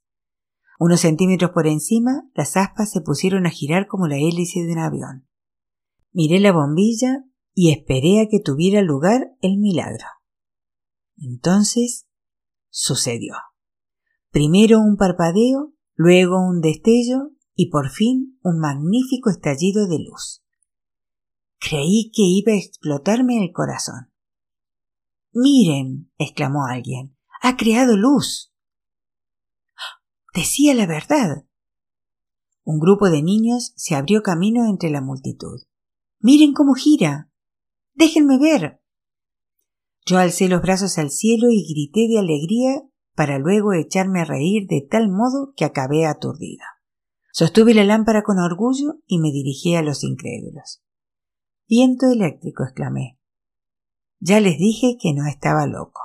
[0.79, 4.79] Unos centímetros por encima, las aspas se pusieron a girar como la hélice de un
[4.79, 5.29] avión.
[6.13, 10.07] Miré la bombilla y esperé a que tuviera lugar el milagro.
[11.17, 12.07] Entonces
[12.71, 13.35] sucedió.
[14.31, 20.45] Primero un parpadeo, luego un destello y por fin un magnífico estallido de luz.
[21.59, 24.13] Creí que iba a explotarme el corazón.
[25.33, 28.54] Miren, exclamó alguien, ha creado luz.
[30.35, 31.47] Decía la verdad.
[32.65, 35.63] Un grupo de niños se abrió camino entre la multitud.
[36.19, 37.31] Miren cómo gira.
[37.95, 38.81] Déjenme ver.
[40.05, 42.83] Yo alcé los brazos al cielo y grité de alegría
[43.15, 46.65] para luego echarme a reír de tal modo que acabé aturdida.
[47.33, 50.83] Sostuve la lámpara con orgullo y me dirigí a los incrédulos.
[51.69, 53.21] Viento eléctrico, exclamé.
[54.19, 56.01] Ya les dije que no estaba loco.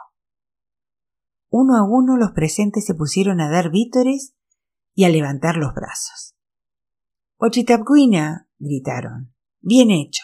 [1.49, 4.35] Uno a uno los presentes se pusieron a dar vítores
[4.93, 6.35] y a levantar los brazos.
[7.37, 9.33] Ochitapguina, gritaron.
[9.61, 10.23] Bien hecho.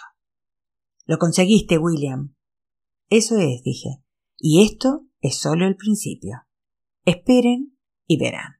[1.05, 2.35] Lo conseguiste, William.
[3.09, 4.03] Eso es, dije.
[4.37, 6.45] Y esto es solo el principio.
[7.05, 8.55] Esperen y verán.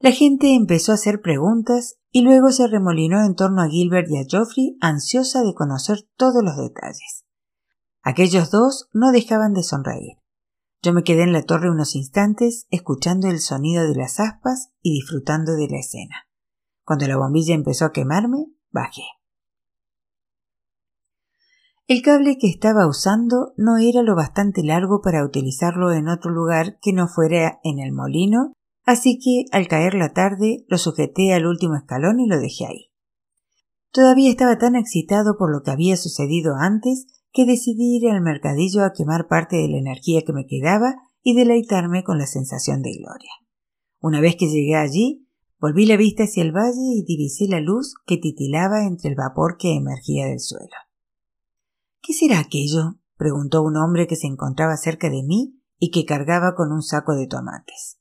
[0.00, 4.18] La gente empezó a hacer preguntas y luego se remolinó en torno a Gilbert y
[4.18, 7.24] a Geoffrey, ansiosa de conocer todos los detalles.
[8.02, 10.18] Aquellos dos no dejaban de sonreír.
[10.82, 14.92] Yo me quedé en la torre unos instantes, escuchando el sonido de las aspas y
[14.92, 16.28] disfrutando de la escena.
[16.84, 19.02] Cuando la bombilla empezó a quemarme, bajé.
[21.88, 26.78] El cable que estaba usando no era lo bastante largo para utilizarlo en otro lugar
[26.80, 28.52] que no fuera en el molino,
[28.84, 32.92] así que al caer la tarde lo sujeté al último escalón y lo dejé ahí.
[33.90, 38.84] Todavía estaba tan excitado por lo que había sucedido antes que decidí ir al mercadillo
[38.84, 42.92] a quemar parte de la energía que me quedaba y deleitarme con la sensación de
[42.92, 43.30] gloria.
[44.00, 47.94] Una vez que llegué allí, volví la vista hacia el valle y divisé la luz
[48.06, 50.76] que titilaba entre el vapor que emergía del suelo.
[52.00, 53.00] ¿Qué será aquello?
[53.16, 57.14] preguntó un hombre que se encontraba cerca de mí y que cargaba con un saco
[57.14, 57.98] de tomates.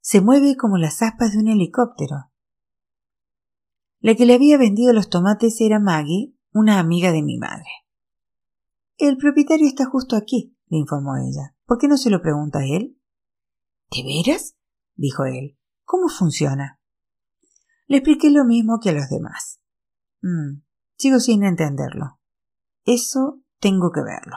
[0.00, 2.30] Se mueve como las aspas de un helicóptero.
[4.00, 7.83] La que le había vendido los tomates era Maggie, una amiga de mi madre.
[8.96, 11.56] El propietario está justo aquí, le informó ella.
[11.66, 12.96] ¿Por qué no se lo pregunta a él?
[13.90, 14.56] ¿De veras?
[14.94, 15.58] dijo él.
[15.84, 16.80] ¿Cómo funciona?
[17.86, 19.60] Le expliqué lo mismo que a los demás.
[20.22, 20.62] Mm,
[20.96, 22.20] sigo sin entenderlo.
[22.84, 24.36] Eso tengo que verlo.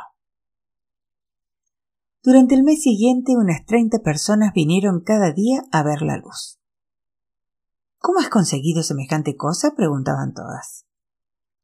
[2.24, 6.60] Durante el mes siguiente unas treinta personas vinieron cada día a ver la luz.
[8.00, 9.76] ¿Cómo has conseguido semejante cosa?
[9.76, 10.87] preguntaban todas.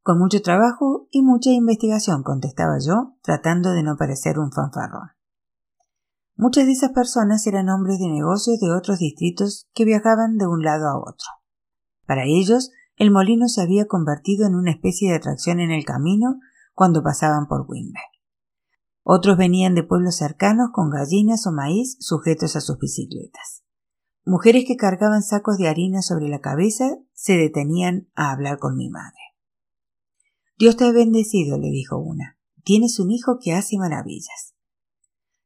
[0.04, 5.12] Con mucho trabajo y mucha investigación, contestaba yo, tratando de no parecer un fanfarrón.
[6.36, 10.62] Muchas de esas personas eran hombres de negocios de otros distritos que viajaban de un
[10.62, 11.28] lado a otro.
[12.06, 16.38] Para ellos, el molino se había convertido en una especie de atracción en el camino
[16.74, 18.04] cuando pasaban por Wimber.
[19.04, 23.64] Otros venían de pueblos cercanos con gallinas o maíz sujetos a sus bicicletas.
[24.26, 28.90] Mujeres que cargaban sacos de harina sobre la cabeza se detenían a hablar con mi
[28.90, 29.33] madre.
[30.58, 32.38] Dios te ha bendecido, le dijo una.
[32.64, 34.56] Tienes un hijo que hace maravillas.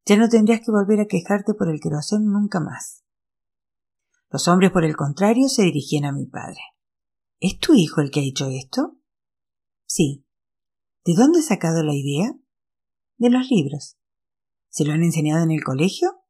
[0.06, 3.04] Ya no tendrías que volver a quejarte por el queroseno nunca más.
[4.30, 6.60] Los hombres, por el contrario, se dirigían a mi padre.
[7.40, 8.98] ¿Es tu hijo el que ha hecho esto?
[9.86, 10.26] Sí,
[11.08, 12.34] ¿De dónde ha sacado la idea?
[13.16, 13.96] De los libros.
[14.68, 16.22] ¿Se lo han enseñado en el colegio?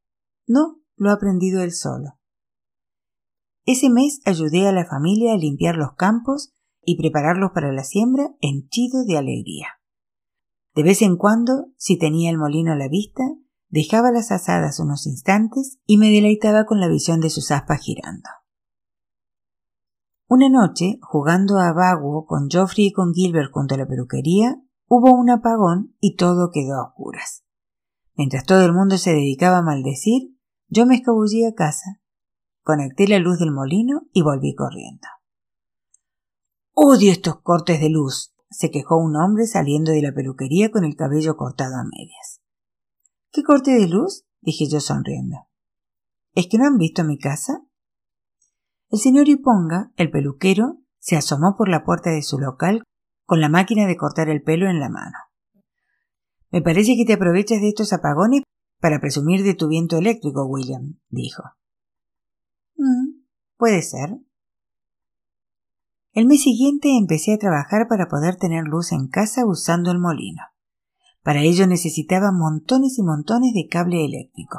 [0.46, 2.20] No, lo ha aprendido él solo.
[3.64, 6.54] Ese mes ayudé a la familia a limpiar los campos
[6.88, 9.68] y prepararlos para la siembra henchido de alegría.
[10.74, 13.22] De vez en cuando, si tenía el molino a la vista,
[13.68, 18.28] dejaba las asadas unos instantes y me deleitaba con la visión de sus aspas girando.
[20.28, 25.12] Una noche, jugando a vago con Geoffrey y con Gilbert junto a la peluquería, Hubo
[25.12, 27.44] un apagón y todo quedó a oscuras.
[28.16, 30.34] Mientras todo el mundo se dedicaba a maldecir,
[30.68, 32.00] yo me escabullí a casa,
[32.62, 35.06] conecté la luz del molino y volví corriendo.
[36.80, 40.94] Odio estos cortes de luz, se quejó un hombre saliendo de la peluquería con el
[40.94, 42.40] cabello cortado a medias.
[43.32, 44.26] ¿Qué corte de luz?
[44.42, 45.48] dije yo sonriendo.
[46.34, 47.64] ¿Es que no han visto mi casa?
[48.90, 52.84] El señor Iponga, el peluquero, se asomó por la puerta de su local
[53.26, 55.18] con la máquina de cortar el pelo en la mano.
[56.52, 58.42] Me parece que te aprovechas de estos apagones
[58.80, 61.42] para presumir de tu viento eléctrico, William, dijo.
[62.76, 63.24] Mm,
[63.56, 64.20] puede ser.
[66.18, 70.42] El mes siguiente empecé a trabajar para poder tener luz en casa usando el molino.
[71.22, 74.58] Para ello necesitaba montones y montones de cable eléctrico.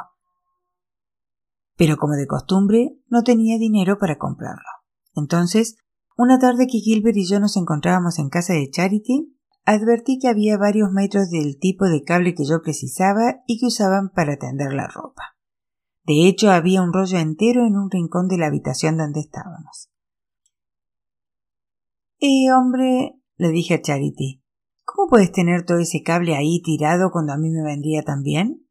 [1.76, 4.70] Pero como de costumbre, no tenía dinero para comprarlo.
[5.16, 5.76] Entonces
[6.16, 10.58] una tarde que Gilbert y yo nos encontrábamos en casa de Charity, advertí que había
[10.58, 14.88] varios metros del tipo de cable que yo precisaba y que usaban para tender la
[14.88, 15.36] ropa.
[16.06, 19.89] De hecho, había un rollo entero en un rincón de la habitación donde estábamos.
[22.22, 24.44] Eh, hombre, le dije a Charity,
[24.84, 28.68] ¿cómo puedes tener todo ese cable ahí tirado cuando a mí me vendría tan bien?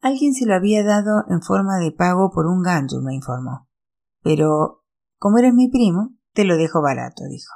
[0.00, 3.68] Alguien se lo había dado en forma de pago por un gancho, me informó.
[4.24, 4.82] Pero,
[5.18, 7.54] como eres mi primo, te lo dejo barato, dijo.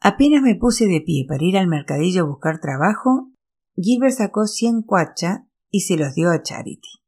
[0.00, 3.32] Apenas me puse de pie para ir al mercadillo a buscar trabajo,
[3.76, 7.02] Gilbert sacó cien cuacha y se los dio a Charity.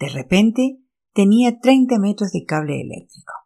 [0.00, 0.80] De repente
[1.12, 3.39] tenía treinta metros de cable eléctrico.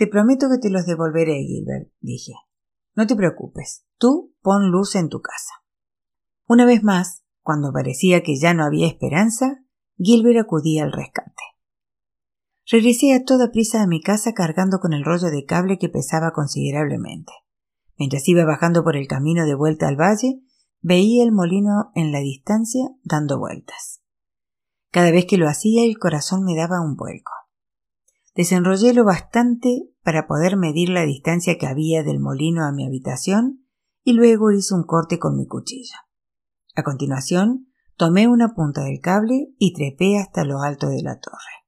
[0.00, 2.32] Te prometo que te los devolveré, Gilbert, dije.
[2.96, 5.62] No te preocupes, tú pon luz en tu casa.
[6.46, 9.62] Una vez más, cuando parecía que ya no había esperanza,
[9.98, 11.42] Gilbert acudía al rescate.
[12.64, 16.32] Regresé a toda prisa a mi casa cargando con el rollo de cable que pesaba
[16.32, 17.34] considerablemente.
[17.98, 20.40] Mientras iba bajando por el camino de vuelta al valle,
[20.80, 24.00] veía el molino en la distancia dando vueltas.
[24.92, 27.32] Cada vez que lo hacía el corazón me daba un vuelco.
[28.34, 33.66] Desenrollé lo bastante para poder medir la distancia que había del molino a mi habitación
[34.02, 35.96] y luego hice un corte con mi cuchillo.
[36.76, 37.66] A continuación,
[37.96, 41.66] tomé una punta del cable y trepé hasta lo alto de la torre.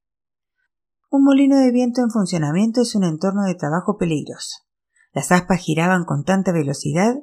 [1.11, 4.61] Un molino de viento en funcionamiento es un entorno de trabajo peligroso.
[5.13, 7.17] Las aspas giraban con tanta velocidad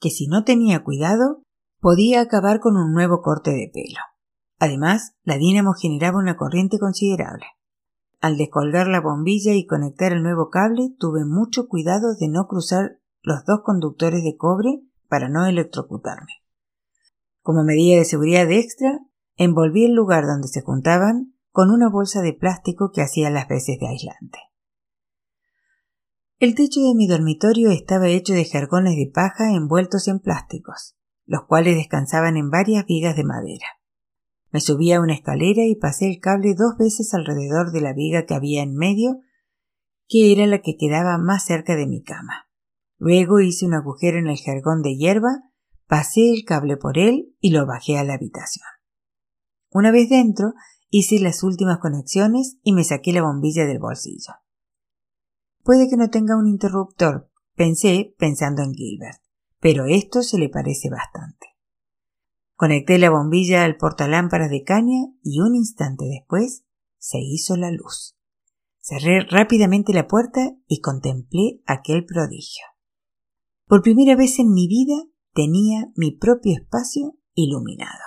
[0.00, 1.42] que si no tenía cuidado
[1.80, 4.00] podía acabar con un nuevo corte de pelo.
[4.58, 7.44] Además, la dínamo generaba una corriente considerable.
[8.20, 12.98] Al descolgar la bombilla y conectar el nuevo cable, tuve mucho cuidado de no cruzar
[13.22, 16.32] los dos conductores de cobre para no electrocutarme.
[17.42, 18.98] Como medida de seguridad extra,
[19.36, 23.78] envolví el lugar donde se juntaban con una bolsa de plástico que hacía las veces
[23.78, 24.38] de aislante.
[26.40, 31.46] El techo de mi dormitorio estaba hecho de jergones de paja envueltos en plásticos, los
[31.46, 33.77] cuales descansaban en varias vigas de madera.
[34.50, 38.24] Me subí a una escalera y pasé el cable dos veces alrededor de la viga
[38.26, 39.20] que había en medio,
[40.08, 42.48] que era la que quedaba más cerca de mi cama.
[42.96, 45.42] Luego hice un agujero en el jergón de hierba,
[45.86, 48.66] pasé el cable por él y lo bajé a la habitación.
[49.70, 50.54] Una vez dentro,
[50.90, 54.32] Hice las últimas conexiones y me saqué la bombilla del bolsillo.
[55.62, 59.20] Puede que no tenga un interruptor, pensé pensando en Gilbert,
[59.60, 61.47] pero esto se le parece bastante.
[62.58, 66.64] Conecté la bombilla al portalámparas de caña y un instante después
[66.98, 68.16] se hizo la luz.
[68.80, 72.64] Cerré rápidamente la puerta y contemplé aquel prodigio.
[73.68, 74.96] Por primera vez en mi vida
[75.34, 78.02] tenía mi propio espacio iluminado.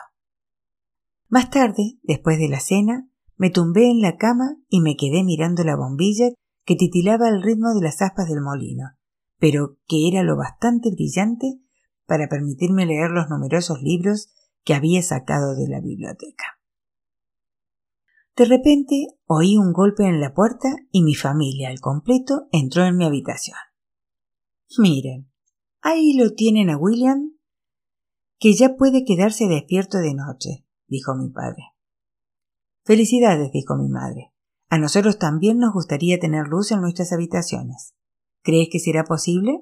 [1.29, 5.63] Más tarde, después de la cena, me tumbé en la cama y me quedé mirando
[5.63, 6.27] la bombilla
[6.65, 8.97] que titilaba al ritmo de las aspas del molino,
[9.39, 11.61] pero que era lo bastante brillante
[12.05, 14.27] para permitirme leer los numerosos libros
[14.63, 16.59] que había sacado de la biblioteca.
[18.35, 22.97] De repente oí un golpe en la puerta y mi familia al completo entró en
[22.97, 23.57] mi habitación.
[24.77, 25.29] Miren,
[25.81, 27.33] ahí lo tienen a William,
[28.39, 31.63] que ya puede quedarse despierto de noche, dijo mi padre.
[32.83, 34.33] Felicidades, dijo mi madre.
[34.69, 37.93] A nosotros también nos gustaría tener luz en nuestras habitaciones.
[38.41, 39.61] ¿Crees que será posible?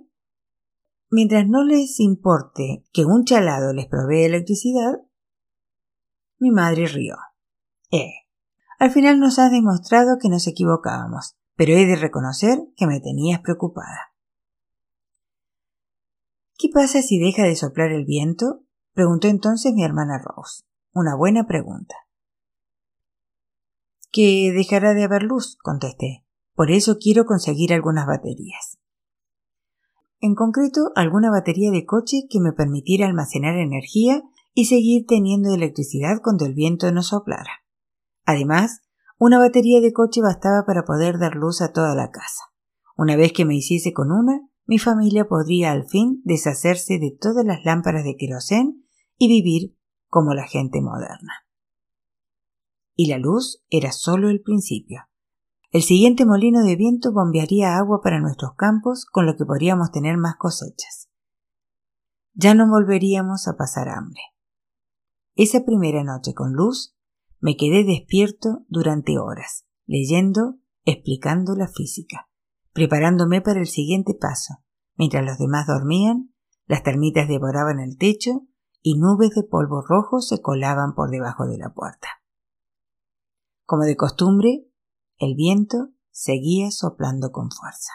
[1.12, 5.02] Mientras no les importe que un chalado les provee electricidad.
[6.38, 7.18] Mi madre rió.
[7.92, 8.14] Eh.
[8.78, 13.42] Al final nos has demostrado que nos equivocábamos, pero he de reconocer que me tenías
[13.42, 14.14] preocupada.
[16.58, 18.64] ¿Qué pasa si deja de soplar el viento?
[18.94, 20.64] preguntó entonces mi hermana Rose.
[20.94, 21.96] Una buena pregunta.
[24.12, 26.26] Que dejará de haber luz, contesté.
[26.54, 28.69] Por eso quiero conseguir algunas baterías.
[30.22, 34.22] En concreto, alguna batería de coche que me permitiera almacenar energía
[34.54, 37.64] y seguir teniendo electricidad cuando el viento no soplara.
[38.26, 38.82] Además,
[39.18, 42.44] una batería de coche bastaba para poder dar luz a toda la casa.
[42.98, 47.46] Una vez que me hiciese con una, mi familia podría al fin deshacerse de todas
[47.46, 48.86] las lámparas de querosén
[49.18, 51.46] y vivir como la gente moderna.
[52.96, 55.09] Y la luz era solo el principio.
[55.72, 60.18] El siguiente molino de viento bombearía agua para nuestros campos, con lo que podríamos tener
[60.18, 61.10] más cosechas.
[62.34, 64.22] Ya no volveríamos a pasar hambre.
[65.36, 66.98] Esa primera noche con luz
[67.40, 70.56] me quedé despierto durante horas, leyendo,
[70.86, 72.28] explicando la física,
[72.74, 74.64] preparándome para el siguiente paso.
[74.96, 76.34] Mientras los demás dormían,
[76.66, 78.48] las termitas devoraban el techo
[78.82, 82.08] y nubes de polvo rojo se colaban por debajo de la puerta.
[83.66, 84.69] Como de costumbre,
[85.20, 87.92] el viento seguía soplando con fuerza.